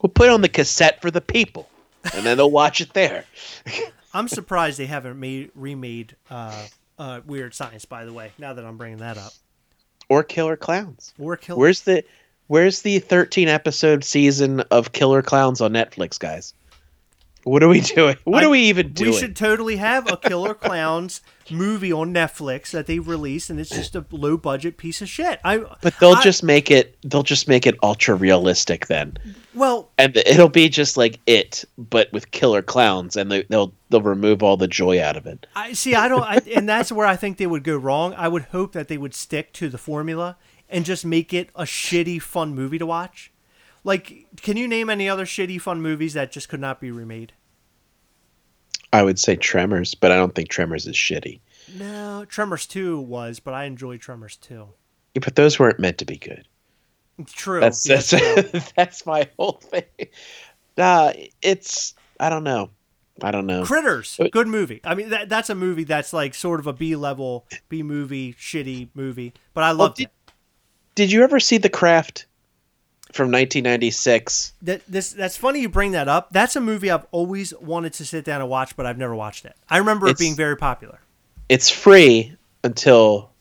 [0.05, 1.67] We'll put it on the cassette for the people,
[2.13, 3.25] and then they'll watch it there.
[4.13, 6.67] I'm surprised they haven't made remade uh,
[6.99, 7.85] uh, Weird Science.
[7.85, 9.33] By the way, now that I'm bringing that up,
[10.07, 11.11] Or Killer Klowns.
[11.17, 11.57] or Killer.
[11.57, 12.03] Where's the
[12.45, 16.53] Where's the 13 episode season of Killer Klowns on Netflix, guys?
[17.45, 18.17] What are we doing?
[18.25, 19.11] What I- are we even doing?
[19.11, 21.21] We should totally have a Killer Klowns
[21.51, 25.39] movie on Netflix that they release, and it's just a low budget piece of shit.
[25.43, 26.97] I But they'll I- just make it.
[27.03, 29.17] They'll just make it ultra realistic then,
[29.53, 34.01] well, and it'll be just like it, but with killer clowns, and they, they'll they'll
[34.01, 35.45] remove all the joy out of it.
[35.55, 35.93] I see.
[35.93, 38.13] I don't, I, and that's where I think they would go wrong.
[38.15, 40.37] I would hope that they would stick to the formula
[40.67, 43.31] and just make it a shitty, fun movie to watch.
[43.85, 47.31] Like, can you name any other shitty, fun movies that just could not be remade?
[48.91, 51.39] I would say Tremors, but I don't think Tremors is shitty.
[51.77, 54.69] No, Tremors Two was, but I enjoyed Tremors Two.
[55.13, 56.47] Yeah, But those weren't meant to be good.
[57.27, 57.61] True.
[57.61, 58.59] That's that's true.
[58.75, 59.83] that's my whole thing.
[60.77, 62.71] Uh, it's I don't know.
[63.21, 63.63] I don't know.
[63.63, 64.81] Critters, But- good movie.
[64.83, 68.33] I mean, that, that's a movie that's like sort of a B level, B movie,
[68.33, 70.11] shitty movie, but I loved did- it.
[70.95, 72.25] Did you ever see The Craft
[73.15, 74.53] from 1996?
[74.61, 76.31] That this that's funny you bring that up.
[76.31, 79.45] That's a movie I've always wanted to sit down and watch, but I've never watched
[79.45, 79.55] it.
[79.69, 80.99] I remember it being very popular.
[81.47, 83.31] It's free until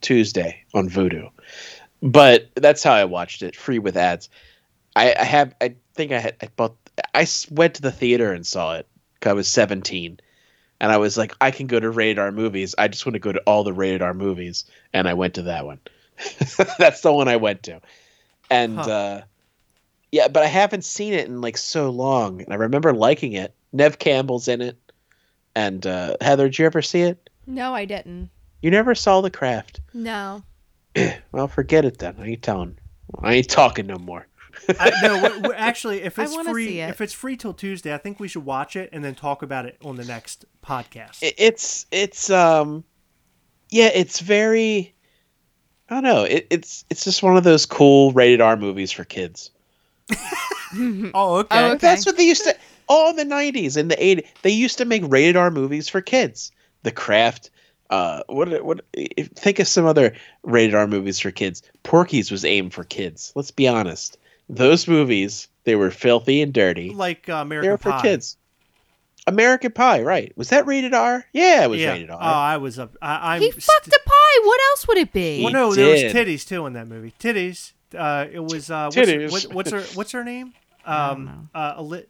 [0.00, 1.30] Tuesday on Vudu,
[2.02, 4.28] but that's how I watched it, free with ads.
[4.96, 6.76] I, I have, I think I had, I bought,
[7.14, 8.86] I went to the theater and saw it.
[9.26, 10.20] I was 17,
[10.80, 12.74] and I was like, I can go to rated R movies.
[12.76, 15.42] I just want to go to all the rated R movies, and I went to
[15.42, 15.80] that one.
[16.78, 17.80] that's the one I went to,
[18.50, 18.90] and Huh.
[18.90, 19.22] uh,
[20.12, 23.54] yeah, but I haven't seen it in like so long, and I remember liking it.
[23.72, 24.76] Neve Campbell's in it,
[25.56, 27.30] and uh, Heather, did you ever see it?
[27.46, 28.30] No, I didn't.
[28.62, 29.80] You never saw the craft.
[29.94, 30.42] No.
[31.32, 32.14] Well, forget it then.
[32.20, 32.78] I ain't telling.
[33.20, 34.28] I ain't talking no more.
[34.78, 36.90] I, no, w- w- actually, if it's free, it.
[36.90, 39.66] if it's free till Tuesday, I think we should watch it and then talk about
[39.66, 41.20] it on the next podcast.
[41.22, 42.84] It, it's it's um,
[43.70, 44.94] yeah, it's very.
[45.94, 46.24] I don't know.
[46.24, 49.50] It, it's it's just one of those cool rated R movies for kids.
[50.12, 50.16] oh,
[50.76, 51.10] okay.
[51.14, 51.78] Oh, okay.
[51.78, 52.56] That's what they used to.
[52.88, 56.00] All in the '90s and the '80s, they used to make rated R movies for
[56.00, 56.50] kids.
[56.82, 57.50] The Craft.
[57.90, 58.80] Uh, what what?
[58.92, 61.62] if- Think of some other rated R movies for kids.
[61.84, 63.32] Porky's was aimed for kids.
[63.36, 64.18] Let's be honest.
[64.48, 66.90] Those movies, they were filthy and dirty.
[66.90, 68.02] Like uh, American They're for Pie.
[68.02, 68.36] kids.
[69.26, 70.36] American Pie, right?
[70.36, 71.24] Was that rated R?
[71.32, 71.92] Yeah, it was yeah.
[71.92, 72.18] rated R.
[72.20, 72.94] Oh, I was up.
[73.00, 73.40] I, I'm.
[73.40, 74.00] he st- fucked a
[74.42, 74.46] pie.
[74.46, 75.38] What else would it be?
[75.40, 76.14] Well, He no, there was did.
[76.14, 77.12] titties too in that movie.
[77.18, 77.72] Titties.
[77.96, 79.30] Uh, it was uh, what's, Titties.
[79.30, 80.52] What, what's her What's her name?
[80.86, 82.06] I don't Um, uh, Ali-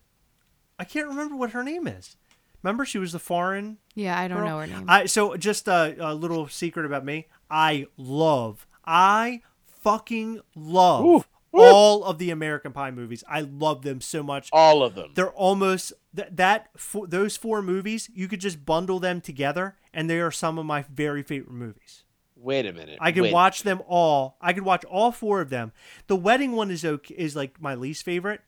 [0.78, 2.16] I can't remember what her name is.
[2.62, 3.76] Remember, she was the foreign.
[3.94, 4.46] yeah, I don't girl?
[4.48, 4.86] know her name.
[4.88, 7.26] I so just a, a little secret about me.
[7.50, 8.66] I love.
[8.86, 9.42] I
[9.82, 11.24] fucking love Ooh, ooh.
[11.52, 13.22] all of the American Pie movies.
[13.28, 14.48] I love them so much.
[14.52, 15.10] All of them.
[15.14, 18.08] They're almost th- that fo- those four movies.
[18.14, 22.03] You could just bundle them together, and they are some of my very favorite movies.
[22.36, 22.98] Wait a minute.
[23.00, 24.36] I could watch them all.
[24.40, 25.72] I could watch all four of them.
[26.08, 28.40] The wedding one is okay, is like my least favorite.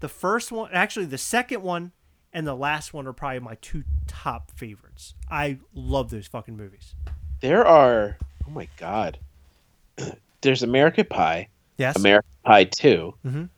[0.00, 1.92] The first one, actually, the second one
[2.32, 5.14] and the last one are probably my two top favorites.
[5.30, 6.94] I love those fucking movies.
[7.40, 8.16] There are.
[8.46, 9.18] Oh my god.
[10.40, 11.96] There's American Pie, Yes.
[11.96, 13.48] American Pie 2 Mhm.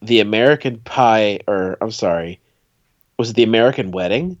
[0.00, 2.40] the American Pie, or I'm sorry,
[3.18, 4.36] was it the American Wedding?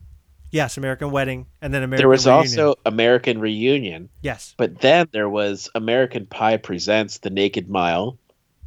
[0.52, 2.02] Yes, American Wedding, and then American.
[2.02, 2.60] there was Reunion.
[2.60, 4.54] also American Reunion, yes.
[4.56, 8.16] but then there was American Pie Presents The Naked Mile,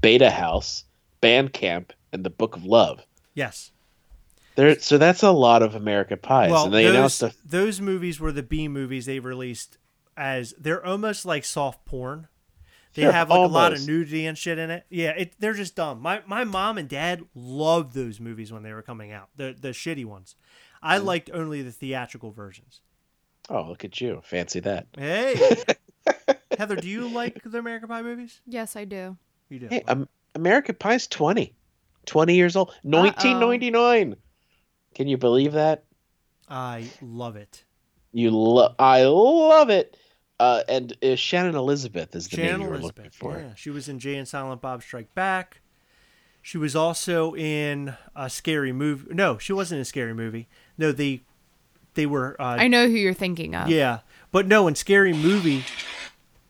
[0.01, 0.83] Beta House,
[1.21, 3.05] Band Camp, and The Book of Love.
[3.33, 3.71] Yes.
[4.55, 7.81] There, so that's a lot of American Pies, Well, and they those, announced a those
[7.81, 9.77] movies were the B movies they released
[10.17, 12.27] as they're almost like soft porn.
[12.93, 14.85] They Sure, have like a lot of nudity and shit in it.
[14.89, 16.01] Yeah, it, they're just dumb.
[16.01, 19.27] My my mom and dad loved those movies when they were coming out.
[19.35, 20.35] The the shitty ones.
[20.85, 21.05] I Mm-hmm.
[21.07, 22.81] liked only the theatrical versions.
[23.49, 24.21] Oh, look at you.
[24.23, 24.87] Fancy that.
[24.97, 25.35] Hey,
[26.57, 28.39] Heather, do you like the American Pie movies?
[28.47, 29.17] yes, I do.
[29.49, 29.67] You do.
[29.69, 31.53] Hey, um, American Pie's 20.
[32.05, 32.69] 20 years old.
[32.83, 34.15] 1999.
[34.93, 35.83] Can you believe that?
[36.49, 37.63] I love it.
[38.11, 39.97] You lo- I love it.
[40.39, 42.97] Uh, and uh, Shannon Elizabeth is the Shannon name you were Elizabeth.
[42.97, 43.37] looking for.
[43.39, 45.61] Yeah, she was in Jay and Silent Bob Strike Back.
[46.41, 49.13] She was also in a scary movie.
[49.13, 50.47] No, she wasn't in a scary movie.
[50.77, 51.21] No, they
[51.93, 52.35] they were.
[52.39, 53.69] Uh, I know who you're thinking of.
[53.69, 53.99] Yeah,
[54.31, 55.63] but no, in Scary Movie.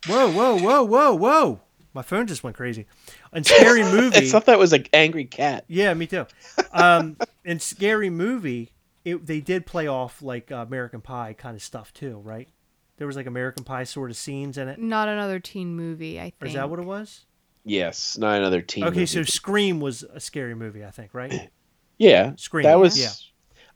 [0.08, 1.62] Whoa, whoa, whoa, whoa, whoa!
[1.94, 2.86] My phone just went crazy.
[3.34, 5.66] In Scary Movie, I thought that was an angry cat.
[5.68, 6.26] Yeah, me too.
[6.72, 8.72] Um, in Scary Movie,
[9.04, 12.50] it, they did play off like uh, American Pie kind of stuff too, right?
[12.98, 14.80] There was like American Pie sort of scenes in it.
[14.80, 16.36] Not another teen movie, I think.
[16.42, 17.26] Or is that what it was?
[17.64, 18.84] Yes, not another teen.
[18.84, 19.06] Okay, movie.
[19.08, 21.50] so Scream was a scary movie, I think, right?
[21.98, 23.00] yeah, Scream, That was.
[23.00, 23.10] yeah.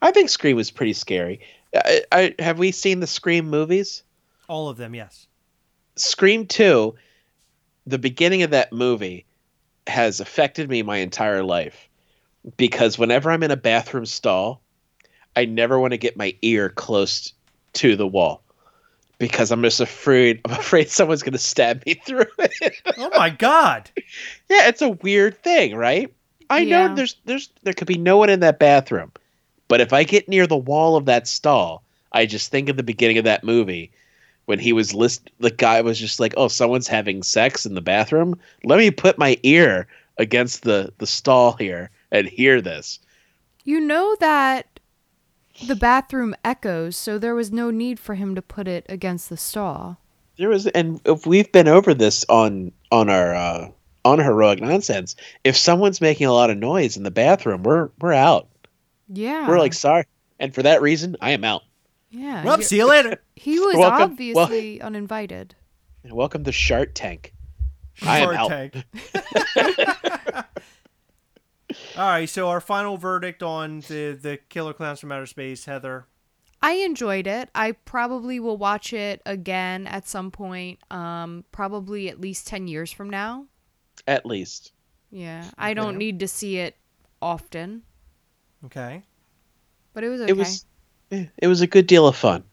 [0.02, 1.42] I think Scream was pretty scary.
[1.76, 4.04] I, I, have we seen the Scream movies?
[4.48, 5.28] All of them, yes.
[5.96, 6.96] Scream 2,
[7.86, 9.26] the beginning of that movie
[9.88, 11.90] has affected me my entire life
[12.58, 14.62] because whenever I'm in a bathroom stall,
[15.36, 17.34] I never want to get my ear close
[17.74, 18.42] to the wall
[19.18, 22.76] because I'm just afraid I'm afraid someone's going to stab me through it.
[22.98, 23.92] Oh my God!
[24.50, 26.14] yeah, it's a weird thing, right?
[26.50, 26.88] I Yeah.
[26.88, 29.12] know there's there's there could be no one in that bathroom.
[29.70, 32.84] But if I get near the wall of that stall, I just think of the
[32.84, 33.92] beginning of that movie
[34.46, 37.82] when he was list the guy was just like, "Oh, someone's having sex in the
[37.82, 38.38] bathroom.
[38.66, 43.00] Let me put my ear against the the stall here and hear this."
[43.64, 44.80] You know that
[45.68, 49.38] the bathroom echoes, so there was no need for him to put it against the
[49.38, 50.00] stall.
[50.38, 53.70] There was and if we've been over this on on our uh
[54.06, 55.16] on heroic nonsense.
[55.44, 58.48] If someone's making a lot of noise in the bathroom, we're we're out.
[59.10, 59.48] Yeah.
[59.48, 60.06] We're like, "Sorry."
[60.40, 61.64] And for that reason, I am out.
[62.10, 62.44] yeah.
[62.46, 63.22] Well, you're- see you later.
[63.36, 65.56] He was Welcome- obviously uninvited.
[66.10, 67.34] Welcome to Shark Tank.
[68.02, 68.50] I am out.
[68.50, 68.76] Tank.
[71.98, 76.08] All right, so our final verdict on the the Killer Klowns from Outer Space, Heather.
[76.62, 77.50] I enjoyed it.
[77.54, 80.80] I probably will watch it again at some point.
[80.92, 83.46] Um, probably at least ten years from now.
[84.08, 84.72] At least.
[85.12, 86.76] Yeah, I don't need to see it
[87.22, 87.84] often,
[88.66, 89.04] Okay,
[89.94, 90.32] but it was okay.
[90.32, 90.66] It was
[91.10, 92.44] it was a good deal of fun.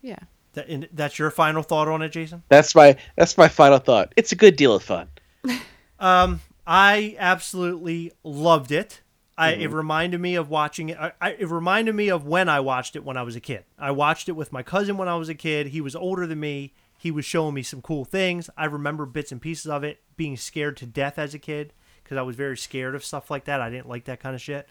[0.00, 0.18] yeah.
[0.54, 2.42] that, and that's your final thought on it, Jason.
[2.48, 4.12] That's my that's my final thought.
[4.16, 5.08] It's a good deal of fun.
[5.98, 9.02] Um, I absolutely loved it.
[9.36, 9.62] I, Mm-hmm.
[9.62, 10.98] It reminded me of watching it.
[10.98, 13.64] I, I, it reminded me of when I watched it when I was a kid.
[13.78, 15.68] I watched it with my cousin when I was a kid.
[15.68, 16.72] He was older than me.
[16.96, 18.48] He was showing me some cool things.
[18.56, 20.00] I remember bits and pieces of it.
[20.16, 21.72] Being scared to death as a kid
[22.02, 23.60] because I was very scared of stuff like that.
[23.60, 24.68] I didn't like that kind of shit.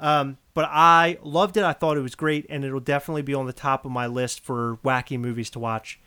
[0.00, 1.64] Um, but I loved it.
[1.64, 4.40] I thought it was great, and it'll definitely be on the top of my list
[4.44, 5.98] for wacky movies to watch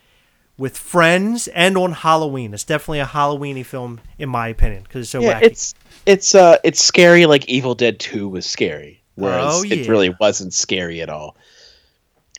[0.58, 2.54] with friends and on Halloween.
[2.54, 5.44] It's definitely a Halloweeny film in my opinion because it's so yeah, wacky.
[5.44, 5.76] it's
[6.06, 9.02] it's uh it's scary like Evil Dead 2 was scary.
[9.16, 11.36] Whereas Oh, it really wasn't scary at all.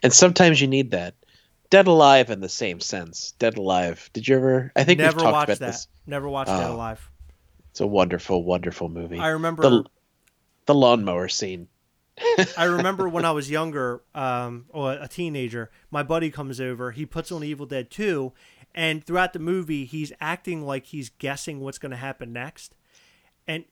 [0.02, 1.14] And sometimes you need that.
[1.70, 3.34] Dead Alive in the same sense.
[3.38, 4.08] Dead Alive.
[4.12, 5.66] Did you ever I think Never we've talked watched about that.
[5.72, 5.88] this.
[6.06, 6.74] Never watched Dead Oh.
[6.74, 7.10] Alive.
[7.70, 9.18] It's a wonderful, wonderful movie.
[9.18, 9.62] I remember.
[9.62, 9.84] the
[10.68, 11.66] the lawnmower scene.
[12.56, 15.70] I remember when I was younger, um, or a teenager.
[15.90, 16.90] My buddy comes over.
[16.92, 18.32] He puts on Evil Dead 2,
[18.74, 22.74] and throughout the movie, he's acting like he's guessing what's going to happen next.
[23.46, 23.64] And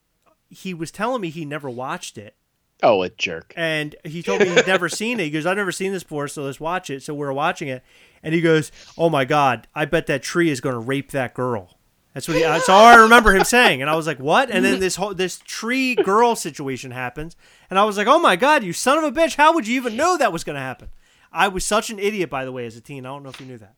[0.49, 2.35] he was telling me he never watched it,
[2.83, 3.53] Oh, a jerk.
[3.57, 5.25] and he told me he'd never seen it.
[5.25, 7.83] He goes, "I've never seen this before, so let's watch it." So we're watching it,
[8.23, 11.35] and he goes, "Oh my god, I bet that tree is going to rape that
[11.35, 11.76] girl."
[12.17, 12.45] That's what he.
[12.45, 15.13] That's all I remember him saying, and I was like, "What?" And then this whole
[15.13, 17.37] this tree girl situation happens,
[17.69, 19.35] and I was like, "Oh my god, you son of a bitch!
[19.35, 20.89] How would you even know that was going to happen?"
[21.31, 23.05] I was such an idiot, by the way, as a teen.
[23.05, 23.75] I don't know if you knew that.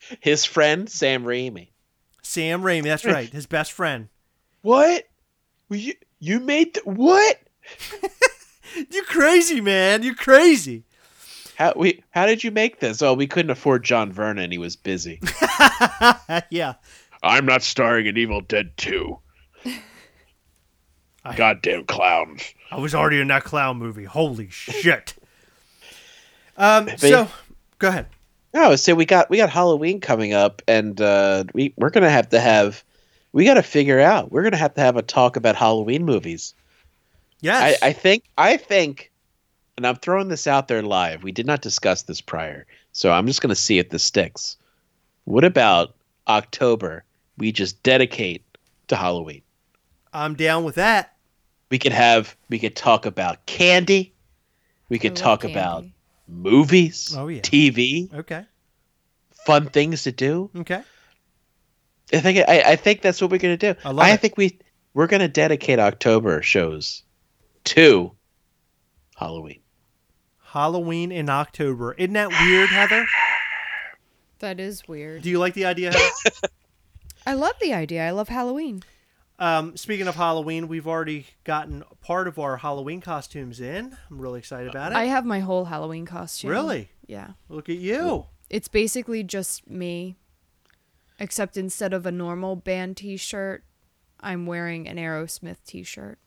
[0.20, 1.68] His friend Sam Raimi.
[2.22, 4.08] Sam Raimi, that's right, his best friend.
[4.62, 5.04] What?
[5.70, 7.38] You you made th- what?
[8.90, 10.86] You crazy man, you crazy.
[11.62, 13.02] How we how did you make this?
[13.02, 14.50] Oh, we couldn't afford John Vernon.
[14.50, 15.20] He was busy.
[16.50, 16.74] yeah,
[17.22, 19.16] I'm not starring in Evil Dead 2.
[21.36, 22.42] Goddamn clowns.
[22.72, 24.02] I was already in that clown movie.
[24.02, 25.14] Holy shit.
[26.56, 26.88] Um.
[26.96, 27.28] So,
[27.78, 28.06] go ahead.
[28.52, 32.30] No, so we got we got Halloween coming up, and uh, we we're gonna have
[32.30, 32.82] to have
[33.30, 34.32] we got to figure out.
[34.32, 36.54] We're gonna have to have a talk about Halloween movies.
[37.40, 37.78] Yes.
[37.80, 39.11] I, I think I think,
[39.76, 41.22] and I'm throwing this out there live.
[41.22, 44.56] We did not discuss this prior, so I'm just gonna see if this sticks.
[45.24, 45.94] What about
[46.28, 47.04] October?
[47.38, 48.44] We just dedicate
[48.88, 49.42] to Halloween.
[50.12, 51.16] I'm down with that.
[51.70, 54.12] We could have we could talk about candy.
[54.88, 55.54] We could talk candy.
[55.58, 55.84] about
[56.28, 57.40] movies, Oh, yeah.
[57.40, 58.44] TV, Okay.
[59.46, 60.50] fun things to do.
[60.54, 60.82] Okay.
[62.12, 63.74] I think I, I think that's what we're gonna do.
[63.84, 64.20] I love it.
[64.20, 64.58] think we
[64.92, 67.02] we're gonna dedicate October shows
[67.64, 68.12] to
[69.16, 69.60] Halloween.
[70.52, 71.94] Halloween in October.
[71.94, 73.06] Isn't that weird, Heather?
[74.40, 75.22] That is weird.
[75.22, 76.48] Do you like the idea, Heather?
[77.26, 78.06] I love the idea.
[78.06, 78.82] I love Halloween.
[79.38, 83.96] Um, speaking of Halloween, we've already gotten part of our Halloween costumes in.
[84.10, 84.96] I'm really excited about it.
[84.96, 86.50] I have my whole Halloween costume.
[86.50, 86.90] really?
[87.06, 87.30] Yeah.
[87.48, 88.26] Look at you.
[88.50, 90.16] It's basically just me,
[91.18, 93.64] except instead of a normal band t shirt,
[94.20, 96.18] I'm wearing an Aerosmith t shirt.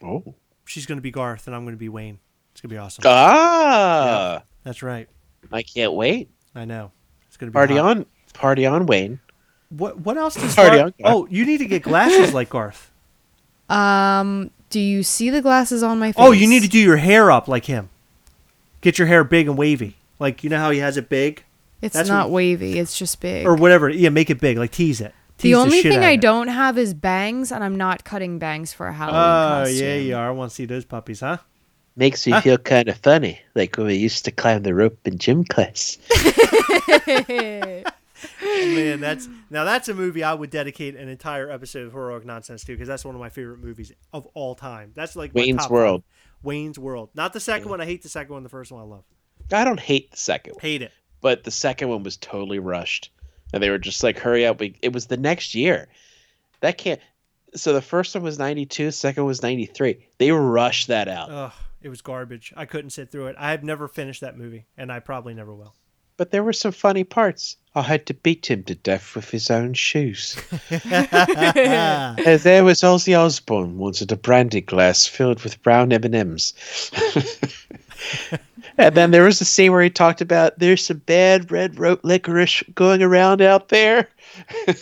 [0.00, 0.36] Oh.
[0.64, 2.20] She's going to be Garth, and I'm going to be Wayne.
[2.52, 3.02] It's going to be awesome.
[3.06, 4.42] Ah.
[4.64, 5.08] That's right.
[5.50, 6.30] I can't wait.
[6.54, 6.92] I know.
[7.28, 7.96] It's going to be Party hot.
[7.98, 8.06] on.
[8.34, 9.20] Party on, Wayne.
[9.70, 10.94] What What else does Party Garth?
[10.98, 11.14] on, Garth.
[11.14, 12.90] Oh, you need to get glasses like Garth.
[13.68, 16.16] Um, do you see the glasses on my face?
[16.24, 17.88] Oh, you need to do your hair up like him.
[18.80, 19.96] Get your hair big and wavy.
[20.18, 21.42] Like you know how he has it big
[21.80, 22.78] It's that's not what- wavy.
[22.78, 23.46] It's just big.
[23.46, 23.88] or whatever.
[23.88, 24.58] Yeah, make it big.
[24.58, 25.14] Like tease it.
[25.38, 26.20] Tease the only shit thing I it.
[26.20, 29.86] don't have is bangs, and I'm not cutting bangs for a Halloween Oh costume.
[29.86, 30.28] yeah, you are.
[30.28, 31.38] I want to see those puppies, huh?
[31.96, 32.40] Makes me Huh?
[32.40, 35.98] feel kind of funny, like when we used to climb the rope in gym class.
[38.44, 42.24] Oh, man, that's now that's a movie I would dedicate an entire episode of Heroic
[42.24, 44.92] Nonsense to because that's one of my favorite movies of all time.
[44.94, 46.02] That's like Wayne's World.
[46.04, 46.44] five.
[46.44, 47.80] Wayne's World, not the second one.
[47.80, 48.44] I hate the second one.
[48.44, 49.02] The first one I love.
[49.50, 50.92] I don't hate the second one, Hate it.
[51.20, 53.10] but the second one was totally rushed,
[53.52, 55.88] and they were just like, "Hurry up!" We, it was the next year.
[56.60, 57.00] That can't.
[57.56, 60.06] So the first one was ninety two, second was ninety three.
[60.18, 61.52] They rushed that out, Ugh,
[61.82, 62.52] it was garbage.
[62.56, 63.36] I couldn't sit through it.
[63.38, 65.74] I have never finished that movie, and I probably never will.
[66.16, 67.56] but there were some funny parts.
[67.74, 70.36] I had to beat him to death with his own shoes.
[70.70, 76.54] And there was Ozzy Osbourne wanted a brandy glass filled with brown M and M's.
[78.78, 82.00] And then there was a scene where he talked about there's some bad red rope
[82.04, 84.08] licorice going around out there.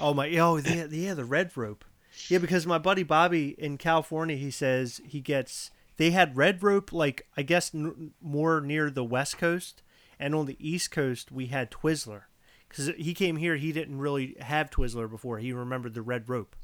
[0.00, 0.28] Oh my!
[0.36, 1.84] Oh yeah, yeah, the red rope.
[2.26, 5.70] Yeah, because my buddy Bobby in California, he says he gets.
[6.02, 9.82] They had red rope, like I guess n- more near the west coast,
[10.18, 12.22] and on the east coast we had Twizzler.
[12.68, 15.38] Because he came here, he didn't really have Twizzler before.
[15.38, 16.56] He remembered the red rope,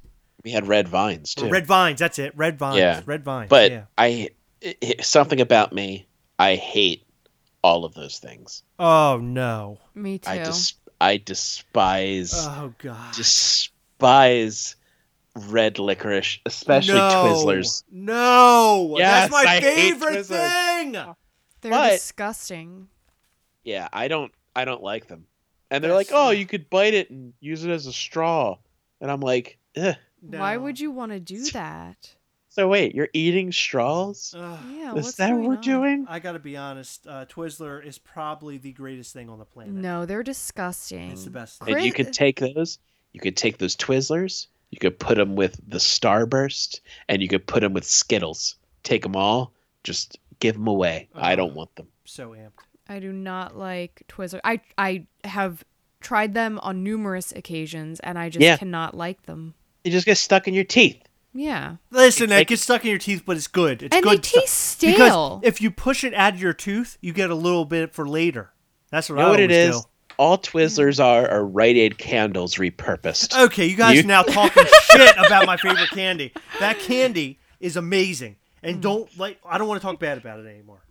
[0.43, 1.51] We had red vines Or too.
[1.51, 2.01] red vines.
[2.01, 2.79] That's it, red vines.
[2.79, 3.01] Yeah.
[3.07, 3.49] red vines.
[3.49, 3.85] but yeah.
[3.97, 4.31] I
[4.65, 7.07] i i- something about me, I hate
[7.63, 8.65] all of those things.
[8.81, 9.79] Oh no!
[9.95, 10.31] Me too.
[10.31, 13.15] I just I despise Oh god!
[13.15, 14.75] despise
[15.39, 17.09] red licorice, especially no.
[17.25, 17.85] Twizzlers.
[17.91, 20.27] No, Yes, that's my I favorite Twizzlers.
[20.27, 20.93] thing.
[21.61, 22.89] They're but- disgusting.
[23.65, 25.27] Yeah, I don't I don't like them.
[25.71, 28.57] And they're That's- like, "Oh, you could bite it and use it as a straw."
[29.01, 29.95] And I'm like, Ugh.
[30.21, 32.15] Why would you want to do that?
[32.49, 34.35] "So wait, you're eating straws?
[34.37, 34.59] Ugh.
[34.73, 35.61] Yeah, Is what's that what we're on?
[35.61, 37.07] doing?" I gotta be honest.
[37.07, 39.75] Uh, Twizzler is probably the greatest thing on the planet.
[39.75, 41.11] No, they're disgusting.
[41.13, 41.61] it's the best.
[41.63, 41.75] Thing.
[41.75, 42.79] And you could take those.
[43.13, 44.47] You could take those Twizzlers.
[44.71, 48.57] You could put them with the Starburst, and you could put them with Skittles.
[48.83, 49.53] Take them all.
[49.85, 51.09] Just give them away.
[51.15, 51.89] I don't want them.
[52.05, 52.51] So amped.
[52.89, 54.41] I do not like Twizzlers.
[54.45, 55.65] I I have
[56.01, 58.57] tried them on numerous occasions, and I just Yeah.
[58.57, 59.55] cannot like them.
[59.85, 61.03] They just get stuck in your teeth.
[61.35, 63.83] Yeah, Listen, it, like- gets stuck in your teeth, but it's good.
[63.83, 64.43] It's and good they stuff.
[64.45, 64.93] taste stale.
[65.39, 68.09] Because if you push it out of your tooth, you get a little bit for
[68.09, 68.53] later.
[68.91, 69.87] That's what You know I what it always is?
[70.19, 73.39] All Twizzlers are are Rite Aid candles repurposed.
[73.47, 76.33] Okay, you guys You- are now talking shit about my favorite candy.
[76.61, 78.81] That candy is amazing, and hmm.
[78.81, 79.39] don't like.
[79.45, 80.83] I don't want to talk bad about it anymore.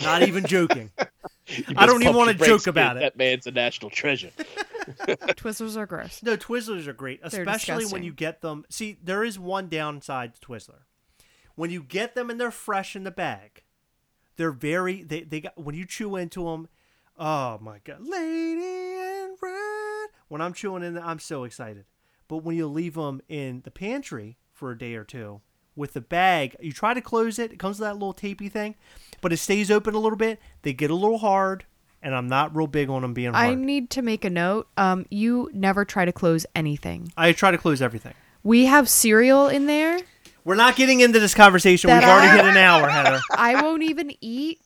[0.00, 0.90] Not even joking.
[1.76, 2.70] I don't even wanna joke kid.
[2.70, 3.00] about it.
[3.00, 4.30] That man's a national treasure.
[4.36, 6.22] Twizzlers are gross.
[6.22, 8.64] No, Twizzlers are great, especially when you get them.
[8.68, 10.82] See, there is one downside to Twizzler.
[11.54, 13.62] When you get them and they're fresh in the bag,
[14.36, 16.68] they're very they they got when you chew into them.
[17.18, 20.08] Oh my god, lady in red.
[20.28, 21.84] When I'm chewing in, I'm so excited.
[22.28, 25.40] But when you leave them in the pantry for a day or two
[25.76, 27.52] with the bag, you try to close it.
[27.52, 28.74] It comes with that little tapey thing,
[29.20, 30.40] but it stays open a little bit.
[30.62, 31.66] They get a little hard,
[32.02, 33.46] and I'm not real big on them being hard.
[33.50, 34.68] I need to make a note.
[34.76, 37.12] Um, you never try to close anything.
[37.16, 38.14] I try to close everything.
[38.42, 40.00] We have cereal in there.
[40.44, 41.88] We're not getting into this conversation.
[41.88, 43.20] That We've already I- hit an hour, Heather.
[43.36, 44.60] I won't even eat,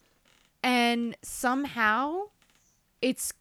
[0.63, 2.23] and somehow
[3.01, 3.33] it's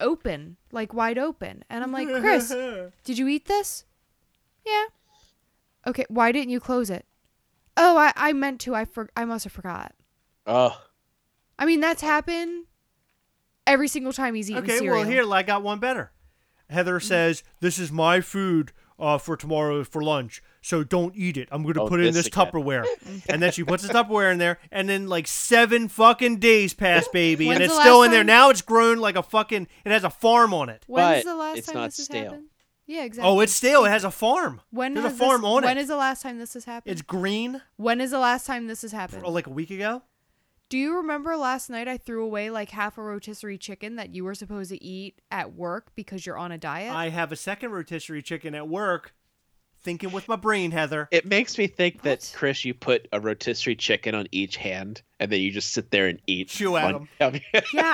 [0.00, 1.64] open, like wide open.
[1.70, 2.48] And I'm like, Chris,
[3.04, 3.84] did you eat this?
[4.64, 4.84] Yeah.
[5.86, 7.06] Okay, why didn't you close it?
[7.76, 8.74] Oh, I, I meant to.
[8.74, 9.92] I for, I must have forgot.
[10.46, 10.80] Oh,
[11.58, 12.66] I mean, that's happened
[13.66, 15.00] every single time he's eaten okay, cereal.
[15.00, 16.12] well, here, I got one better.
[16.68, 21.48] Heather says, This is my food uh, for tomorrow for lunch, so don't eat it.
[21.52, 22.46] I'm going to Oh, put it in this this again.
[22.46, 22.84] Tupperware.
[23.28, 27.06] and then she puts the Tupperware in there, and then like seven fucking days pass,
[27.08, 28.20] baby, and it's still last in there.
[28.20, 30.84] time- Now it's grown like a fucking, it has a farm on it.
[30.86, 32.46] When's But the last it's time not this has happened?
[32.88, 33.28] Yeah, exactly.
[33.28, 33.84] Oh, it's stale.
[33.84, 34.60] It has a farm.
[34.70, 35.80] when There's a farm this, on When it.
[35.80, 36.92] is the last time this has happened?
[36.92, 39.22] It's green, when is the last time this has happened?
[39.24, 40.02] oh, like a week ago.
[40.68, 44.24] Do you remember last night I threw away like half a rotisserie chicken that you
[44.24, 46.92] were supposed to eat at work because you're on a diet?
[46.92, 49.12] I have a second rotisserie chicken at work
[49.82, 51.06] Thinking with my brain, Heather.
[51.12, 52.32] It makes me think that What?
[52.34, 56.08] Chris, you put a rotisserie chicken on each hand, and then you just sit there
[56.08, 56.48] and eat.
[56.48, 57.30] Chew at one- Yeah,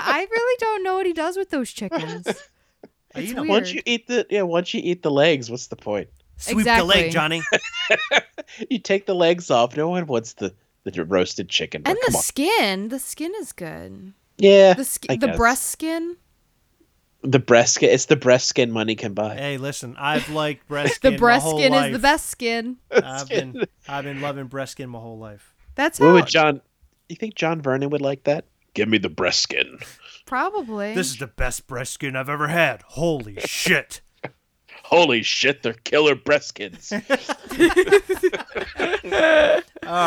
[0.02, 2.26] I really don't know what he does with those chickens.
[3.14, 3.42] I It's eat 'em.
[3.42, 3.48] weird.
[3.50, 6.08] once you eat the yeah, once you eat the legs, what's the point?
[6.38, 7.42] Sweep the leg, Johnny.
[8.70, 9.76] You take the legs off.
[9.76, 11.82] No one wants the the roasted chicken.
[11.84, 12.22] and the on.
[12.22, 14.12] skin, the skin is good.
[14.38, 15.36] yeah, The sk- the guess.
[15.36, 16.16] breast skin,
[17.22, 17.90] the breast skin.
[17.90, 19.34] It's the breast skin money can buy.
[19.36, 21.86] Hey, listen, I've liked breast the breast my whole skin life.
[21.86, 22.76] is the best skin.
[22.90, 25.54] I've been I've been loving breast skin my whole life.
[25.74, 26.60] That's What how would John?
[27.08, 28.46] You think John Vernon would like that?
[28.74, 29.78] Give me the breast skin.
[30.26, 30.94] probably.
[30.94, 32.82] This is the best breast skin I've ever had.
[32.88, 34.00] Holy shit.
[34.92, 36.92] Holy shit, they're killer breast skins.
[36.92, 37.00] All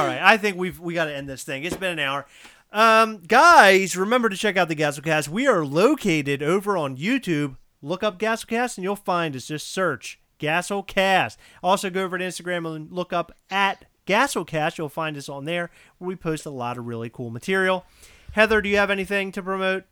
[0.06, 1.64] right, I think we've we got to end this thing.
[1.64, 2.28] It's been an hour.
[2.72, 5.28] Um, guys, remember to check out the Gasolcast.
[5.28, 7.56] We are located over on YouTube.
[7.82, 9.48] Look up Gasolcast and you'll find us.
[9.48, 11.38] Just search Gasolcast.
[11.64, 14.78] Also, go over to Instagram and look up at Gasolcast.
[14.78, 17.86] You'll find us on there where we post a lot of really cool material.
[18.34, 19.86] Heather, do you have anything to promote?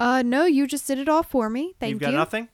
[0.00, 1.74] uh, no, you just did it all for me.
[1.78, 1.94] Thank you.
[1.94, 2.16] You've got you.
[2.16, 2.48] nothing?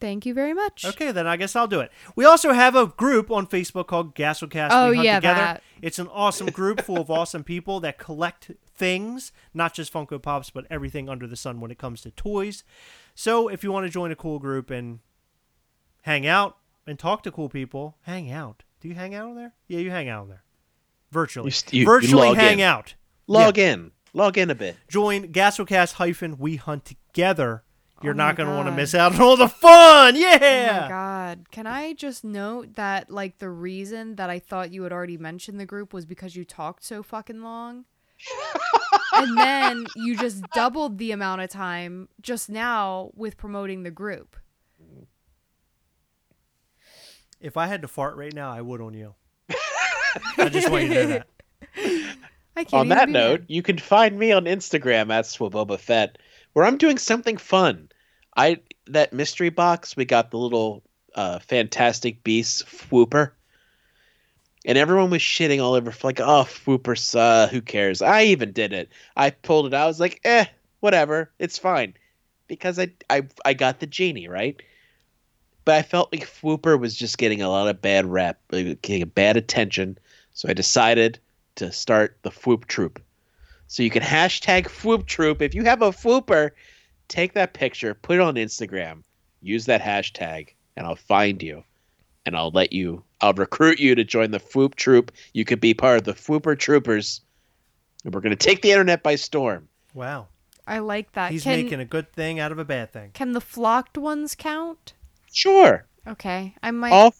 [0.00, 0.84] Thank you very much.
[0.86, 1.92] Okay, then I guess I'll do it.
[2.16, 4.68] We also have a group on Facebook called Gasolcast.
[4.72, 5.40] Oh, we Hunt yeah, together.
[5.40, 5.62] that.
[5.82, 10.48] It's an awesome group full of awesome people that collect things, not just Funko Pops,
[10.50, 12.64] but everything under the sun when it comes to toys.
[13.14, 15.00] So if you want to join a cool group and
[16.02, 16.56] hang out
[16.86, 18.62] and talk to cool people, hang out.
[18.80, 19.52] Do you hang out on there?
[19.68, 20.42] Yeah, you hang out on there.
[21.12, 21.48] Virtually.
[21.48, 22.64] You st- you- you Virtually log hang in.
[22.64, 22.94] out.
[23.26, 23.90] Log in.
[24.14, 24.76] Log in a bit.
[24.88, 27.64] Join Gasolcast hyphen We Hunt Together.
[28.02, 30.16] You're Oh not going to want to miss out on all the fun.
[30.16, 30.38] Oh yeah.
[30.40, 30.80] Oh Yeah.
[30.82, 31.50] my god.
[31.50, 35.60] Can I just note that like the reason that I thought you had already mentioned
[35.60, 37.84] the group was because you talked so fucking long?
[39.14, 44.36] and then you just doubled the amount of time just now with promoting the group.
[47.40, 49.14] If I had to fart right now, I would on you.
[50.38, 51.26] I just want you to know that.
[52.56, 53.46] I can't On that note, mad.
[53.48, 56.16] you can find me on Instagram at Swabobafett,
[56.52, 57.89] where I'm doing something fun.
[58.40, 60.82] I that mystery box we got the little
[61.14, 63.32] uh, Fantastic Beasts Fwooper,
[64.64, 68.00] and everyone was shitting all over like, oh, Fwoopers, uh, who cares?
[68.00, 68.88] I even did it.
[69.14, 69.84] I pulled it out.
[69.84, 70.46] I was like, eh,
[70.80, 71.94] whatever, it's fine,
[72.46, 74.60] because I I I got the genie right.
[75.66, 79.36] But I felt like Fwooper was just getting a lot of bad like, getting bad
[79.36, 79.98] attention.
[80.32, 81.18] So I decided
[81.56, 83.02] to start the Fwoop Troop.
[83.66, 85.42] So you can hashtag Fwoop Troop.
[85.42, 86.52] If you have a Fwooper,
[87.10, 89.02] take that picture, put it on Instagram,
[89.42, 91.64] use that hashtag, and I'll find you.
[92.26, 95.10] And I'll let you, I'll recruit you to join the Fwoop Troop.
[95.32, 97.22] You could be part of the Fwooper Troopers.
[98.04, 99.68] And we're going to take the internet by storm.
[99.94, 100.28] Wow.
[100.66, 101.32] I like that.
[101.32, 103.10] He's can, making a good thing out of a bad thing.
[103.14, 104.92] can the flocked ones count?
[105.32, 105.86] Sure.
[106.06, 106.54] Okay.
[106.62, 107.14] I might All,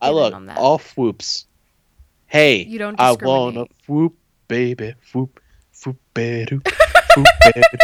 [0.00, 0.58] I get in look, on that.
[0.58, 1.44] all Fwoops.
[2.26, 3.70] Hey, You don't I want a discriminate.
[3.86, 4.12] Fwoop,
[4.48, 4.94] baby.
[5.12, 5.30] Fwoop,
[5.74, 7.78] Fwoop, ba-doo, Fwoop, ba-doo,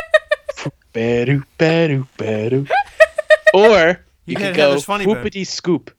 [0.95, 2.67] Fwoop, ba-doo, ba-doo, ba-doo.
[3.55, 5.17] Or You you, can can go this funny bone.
[5.17, 5.93] whoopity scoop,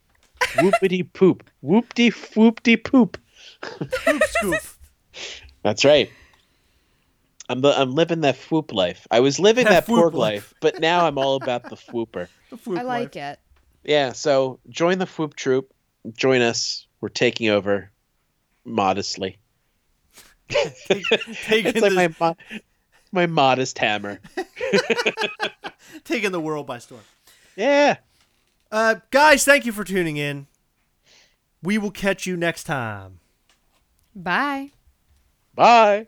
[0.55, 3.17] whoopity poop, whoopty whoopty poop.
[3.61, 4.61] Poop scoop.
[5.63, 6.11] That's right.
[7.47, 9.07] I'm the, I'm living that whoop life.
[9.09, 10.51] I was living That that porg life.
[10.51, 12.27] life, but now I'm all about the whooper.
[12.49, 13.39] The poop I like it.
[13.85, 15.71] Yeah, so join the whoop troop.
[16.13, 16.87] Join us.
[17.01, 17.89] We're taking over
[18.65, 19.37] modestly.
[20.49, 20.71] Taking
[21.49, 22.35] it's like the- my mo-
[23.15, 24.19] my modest hammer.
[26.03, 27.01] taking the world by storm.
[27.55, 27.97] Yeah.
[28.71, 30.47] Uh, guys, thank you for tuning in.
[31.63, 33.19] We will catch you next time.
[34.15, 34.71] Bye.
[35.55, 36.03] Bye.